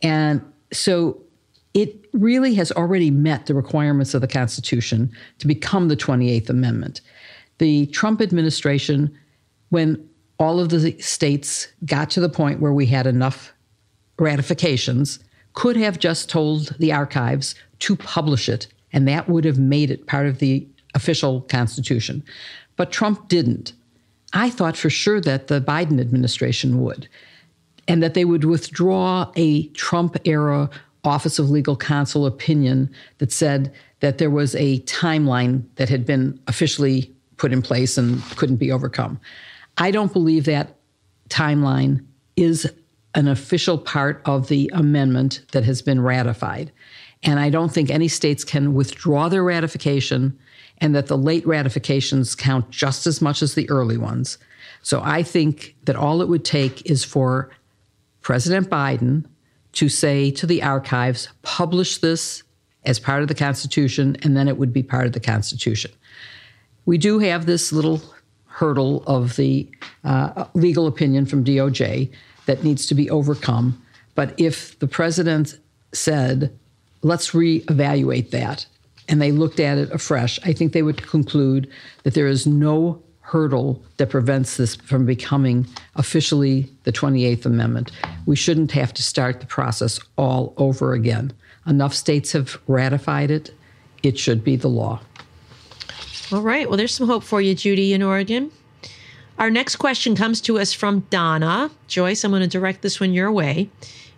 [0.00, 0.40] And
[0.72, 1.20] so
[1.74, 5.10] it really has already met the requirements of the Constitution
[5.40, 7.00] to become the 28th Amendment.
[7.58, 9.12] The Trump administration,
[9.70, 10.08] when
[10.38, 13.52] all of the states got to the point where we had enough
[14.18, 15.18] ratifications,
[15.54, 20.06] could have just told the archives to publish it, and that would have made it
[20.06, 22.22] part of the official Constitution.
[22.76, 23.72] But Trump didn't.
[24.32, 27.08] I thought for sure that the Biden administration would,
[27.86, 30.70] and that they would withdraw a Trump era
[31.04, 36.40] Office of Legal Counsel opinion that said that there was a timeline that had been
[36.48, 39.20] officially put in place and couldn't be overcome.
[39.78, 40.76] I don't believe that
[41.28, 42.04] timeline
[42.36, 42.70] is
[43.14, 46.72] an official part of the amendment that has been ratified.
[47.22, 50.38] And I don't think any states can withdraw their ratification
[50.78, 54.38] and that the late ratifications count just as much as the early ones.
[54.82, 57.50] So I think that all it would take is for
[58.20, 59.24] President Biden
[59.72, 62.42] to say to the archives, publish this
[62.84, 65.90] as part of the Constitution, and then it would be part of the Constitution.
[66.86, 68.02] We do have this little
[68.46, 69.68] hurdle of the
[70.04, 72.10] uh, legal opinion from DOJ
[72.46, 73.82] that needs to be overcome.
[74.14, 75.58] But if the president
[75.92, 76.56] said,
[77.02, 78.66] let's reevaluate that,
[79.08, 81.70] and they looked at it afresh, I think they would conclude
[82.02, 87.90] that there is no hurdle that prevents this from becoming officially the 28th Amendment.
[88.26, 91.32] We shouldn't have to start the process all over again.
[91.66, 93.50] Enough states have ratified it,
[94.02, 95.00] it should be the law.
[96.30, 96.68] All right.
[96.68, 98.50] Well, there's some hope for you, Judy, in Oregon.
[99.38, 101.70] Our next question comes to us from Donna.
[101.88, 103.70] Joyce, I'm going to direct this one your way.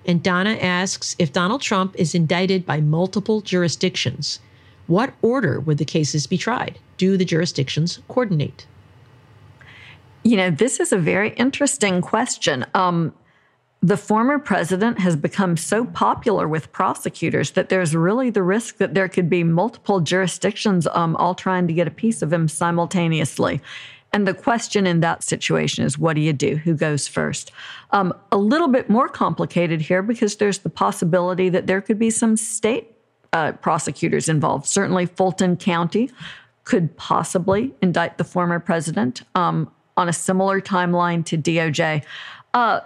[0.05, 4.41] And Donna asks if Donald Trump is indicted by multiple jurisdictions,
[4.87, 6.79] what order would the cases be tried?
[6.97, 8.67] Do the jurisdictions coordinate?
[10.23, 12.67] You know, this is a very interesting question.
[12.75, 13.15] Um,
[13.83, 18.95] the former president has become so popular with prosecutors that there's really the risk that
[18.95, 23.61] there could be multiple jurisdictions um, all trying to get a piece of him simultaneously.
[24.13, 26.57] And the question in that situation is what do you do?
[26.57, 27.53] Who goes first?
[27.91, 32.11] Um, a little bit more complicated here because there's the possibility that there could be
[32.11, 32.96] some state
[33.37, 34.67] uh, prosecutors involved.
[34.67, 36.11] Certainly, Fulton County
[36.65, 42.03] could possibly indict the former president um, on a similar timeline to DOJ.
[42.55, 42.81] Uh,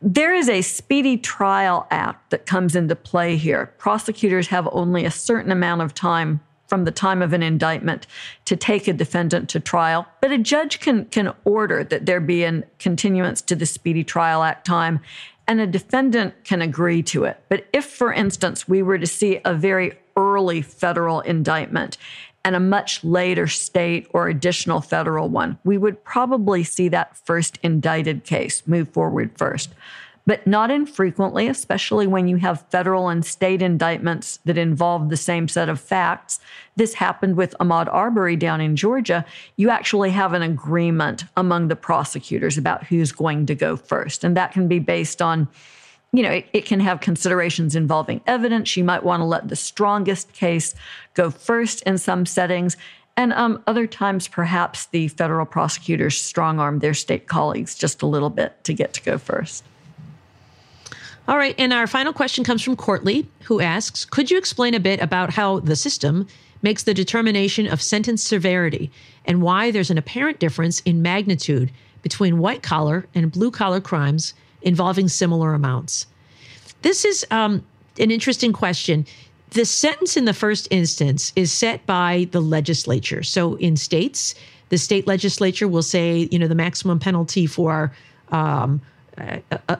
[0.00, 3.66] there is a speedy trial act that comes into play here.
[3.78, 8.06] Prosecutors have only a certain amount of time from the time of an indictment
[8.46, 12.42] to take a defendant to trial, but a judge can can order that there be
[12.42, 14.98] a continuance to the Speedy Trial Act time
[15.46, 17.42] and a defendant can agree to it.
[17.48, 21.96] But if for instance we were to see a very early federal indictment
[22.44, 27.58] and a much later state or additional federal one, we would probably see that first
[27.62, 29.70] indicted case move forward first.
[30.24, 35.48] But not infrequently, especially when you have federal and state indictments that involve the same
[35.48, 36.38] set of facts.
[36.76, 39.24] This happened with Ahmaud Arbery down in Georgia.
[39.56, 44.22] You actually have an agreement among the prosecutors about who's going to go first.
[44.22, 45.48] And that can be based on
[46.14, 48.76] you know, it, it, can have considerations involving evidence.
[48.76, 50.74] You might want to let the strongest case
[51.14, 52.76] go first in some settings.
[53.16, 58.06] And um, other times, perhaps the federal prosecutors strong arm their state colleagues just a
[58.06, 59.64] little bit to get to go first.
[61.28, 61.54] All right.
[61.56, 65.30] And our final question comes from Courtly, who asks Could you explain a bit about
[65.30, 66.26] how the system
[66.62, 68.90] makes the determination of sentence severity
[69.24, 71.70] and why there's an apparent difference in magnitude
[72.02, 76.06] between white collar and blue collar crimes involving similar amounts?
[76.82, 77.64] This is um,
[77.98, 79.06] an interesting question.
[79.50, 83.22] The sentence in the first instance is set by the legislature.
[83.22, 84.34] So in states,
[84.70, 87.92] the state legislature will say, you know, the maximum penalty for
[88.30, 88.80] um,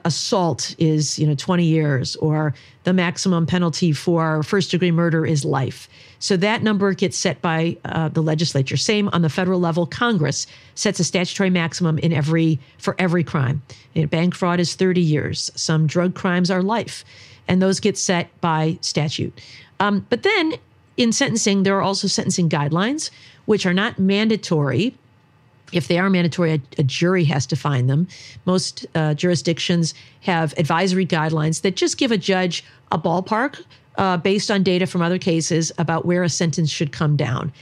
[0.04, 2.54] assault is you know 20 years or
[2.84, 5.88] the maximum penalty for first degree murder is life.
[6.18, 8.76] So that number gets set by uh, the legislature.
[8.76, 13.62] Same on the federal level congress sets a statutory maximum in every for every crime.
[13.94, 15.50] You know, bank fraud is 30 years.
[15.54, 17.04] Some drug crimes are life.
[17.48, 19.40] And those get set by statute.
[19.80, 20.54] Um, but then
[20.96, 23.10] in sentencing there are also sentencing guidelines
[23.46, 24.94] which are not mandatory
[25.72, 28.06] if they are mandatory, a, a, jury has to find them.
[28.44, 33.64] Most uh, jurisdictions have advisory guidelines that just give a judge a ballpark
[33.98, 37.52] uh, based on data from other cases about where a sentence should come down.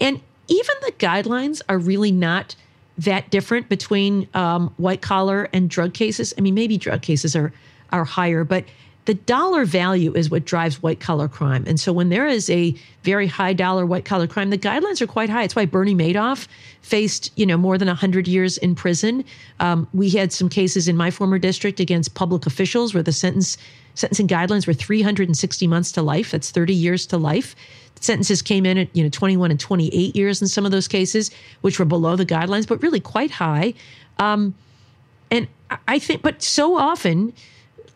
[0.00, 2.54] And even the guidelines are really not
[2.98, 6.34] that different between um, white collar and drug cases.
[6.36, 7.52] I mean, maybe drug cases are
[7.90, 8.64] are higher, but
[9.08, 11.64] the dollar value is what drives white collar crime.
[11.66, 12.74] And so when there is a
[13.04, 15.44] very high dollar white collar crime, the guidelines are quite high.
[15.44, 16.46] It's why Bernie Madoff
[16.82, 19.24] faced, you know, more than 100 years in prison.
[19.60, 23.56] Um, we had some cases in my former district against public officials where the sentence
[23.94, 26.32] sentencing guidelines were 360 months to life.
[26.32, 27.56] That's 30 years to life.
[28.00, 31.30] Sentences came in at, you know, 21 and 28 years in some of those cases,
[31.62, 33.72] which were below the guidelines, but really quite high.
[34.18, 34.54] Um,
[35.30, 35.48] and
[35.88, 37.32] I think, but so often,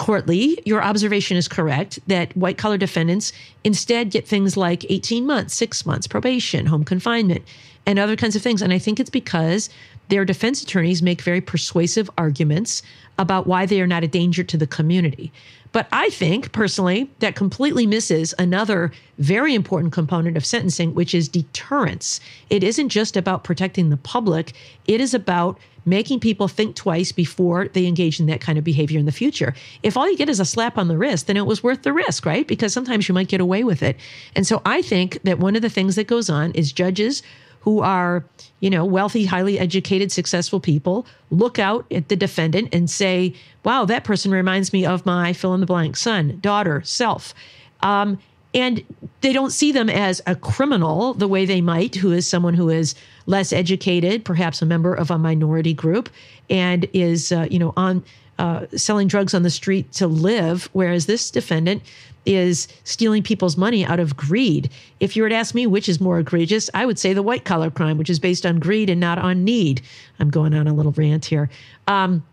[0.03, 5.55] Courtly, your observation is correct that white collar defendants instead get things like 18 months,
[5.55, 7.45] six months, probation, home confinement,
[7.87, 8.62] and other kinds of things.
[8.62, 9.70] And I think it's because
[10.09, 12.83] their defense attorneys make very persuasive arguments
[13.16, 15.31] about why they are not a danger to the community.
[15.70, 21.29] But I think personally that completely misses another very important component of sentencing, which is
[21.29, 22.19] deterrence.
[22.51, 24.53] It isn't just about protecting the public,
[24.89, 28.99] it is about making people think twice before they engage in that kind of behavior
[28.99, 29.55] in the future.
[29.83, 31.93] If all you get is a slap on the wrist, then it was worth the
[31.93, 32.47] risk, right?
[32.47, 33.97] Because sometimes you might get away with it.
[34.37, 37.23] And so I think that one of the things that goes on is judges
[37.61, 38.25] who are,
[38.61, 43.35] you know, wealthy, highly educated, successful people look out at the defendant and say,
[43.65, 47.35] wow, that person reminds me of my fill in the blank son, daughter, self.
[47.81, 48.19] Um,
[48.55, 48.83] and
[49.20, 52.69] they don't see them as a criminal the way they might, who is someone who
[52.69, 52.95] is
[53.27, 56.11] less educated, perhaps a member of a minority group,
[56.51, 58.05] and is, uh, you know, on
[58.39, 60.69] uh, selling drugs on the street to live.
[60.73, 61.83] Whereas this defendant
[62.27, 64.70] is stealing people's money out of greed.
[65.01, 67.45] If you were to ask me which is more egregious, I would say the white
[67.45, 69.83] collar crime, which is based on greed and not on need.
[70.19, 71.51] I'm going on a little rant here.
[71.87, 72.24] Um,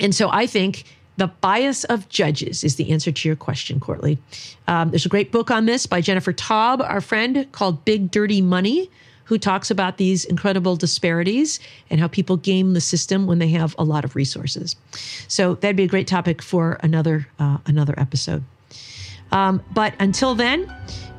[0.00, 0.84] and so I think
[1.16, 4.18] the bias of judges is the answer to your question, Courtly.
[4.66, 8.42] Um, there's a great book on this by Jennifer Taub, our friend, called Big Dirty
[8.42, 8.90] Money,
[9.24, 13.74] who talks about these incredible disparities and how people game the system when they have
[13.78, 14.76] a lot of resources.
[15.28, 18.44] So that'd be a great topic for another uh, another episode.
[19.32, 20.68] Um, but until then,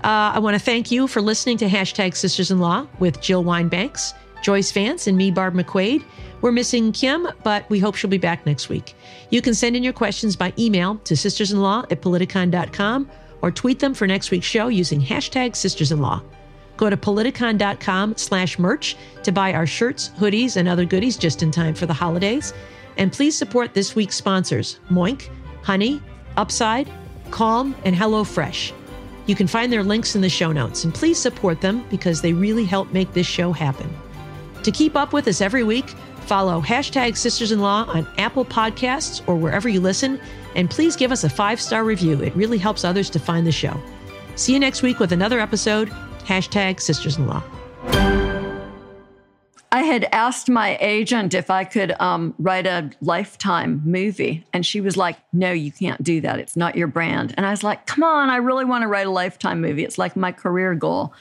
[0.04, 3.44] uh, I want to thank you for listening to hashtag Sisters in Law with Jill
[3.44, 4.14] Wine-Banks,
[4.46, 6.04] Joyce Vance, and me, Barb McQuade.
[6.42, 8.94] We're missing Kim, but we hope she'll be back next week.
[9.32, 13.10] You can send in your questions by email to sistersinlaw at politicon.com
[13.42, 16.22] or tweet them for next week's show using hashtag sistersinlaw.
[16.78, 21.50] Go to politicon.com slash merch to buy our shirts, hoodies, and other goodies just in
[21.50, 22.54] time for the holidays.
[22.98, 25.28] And please support this week's sponsors, Moink,
[25.64, 26.04] Honey,
[26.38, 26.88] Upside,
[27.32, 28.74] Calm, and HelloFresh.
[29.26, 32.34] You can find their links in the show notes, and please support them because they
[32.34, 33.90] really help make this show happen.
[34.66, 39.22] To keep up with us every week, follow hashtag Sisters in Law on Apple Podcasts
[39.28, 40.20] or wherever you listen,
[40.56, 42.20] and please give us a five star review.
[42.24, 43.80] It really helps others to find the show.
[44.36, 45.90] See you next week with another episode.
[46.26, 47.44] Hashtag Sisters in Law.
[49.72, 54.48] I had asked my agent if I could um, write a lifetime movie.
[54.52, 56.40] And she was like, no, you can't do that.
[56.40, 57.36] It's not your brand.
[57.38, 59.84] And I was like, come on, I really want to write a lifetime movie.
[59.84, 61.14] It's like my career goal.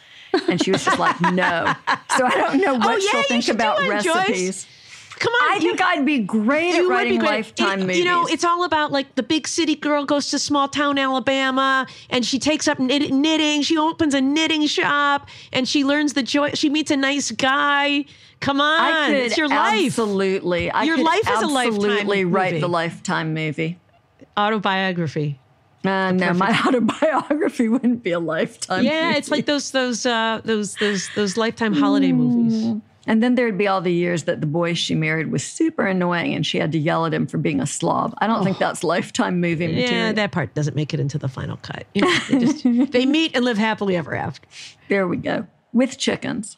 [0.49, 1.75] And she was just like, no.
[2.17, 4.65] So I don't know oh, what oh, yeah, she'll think about recipes.
[4.65, 4.67] Joyce.
[5.19, 5.57] Come on.
[5.57, 7.31] I think I'd be great at writing great.
[7.31, 7.99] lifetime it, movies.
[7.99, 11.87] You know, it's all about like the big city girl goes to small town Alabama
[12.11, 13.63] and she takes up knit- knitting.
[13.63, 16.51] She opens a knitting shop and she learns the joy.
[16.55, 18.07] She meets a nice guy.
[18.41, 19.87] Come on, it's your life.
[19.87, 21.77] Absolutely, I your life is a lifetime.
[21.77, 22.61] Absolutely, write movie.
[22.61, 23.79] the lifetime movie.
[24.37, 25.39] Autobiography.
[25.85, 28.85] Uh, no, my autobiography wouldn't be a lifetime.
[28.85, 29.19] Yeah, movie.
[29.19, 32.17] it's like those those uh, those those those lifetime holiday mm.
[32.17, 32.83] movies.
[33.07, 36.35] And then there'd be all the years that the boy she married was super annoying
[36.35, 38.15] and she had to yell at him for being a slob.
[38.19, 38.45] I don't oh.
[38.45, 39.93] think that's lifetime movie material.
[39.93, 41.87] Yeah, that part doesn't make it into the final cut.
[41.93, 44.49] You know, they, just, they meet and live happily ever after.
[44.89, 45.47] There we go.
[45.75, 46.57] With chickens.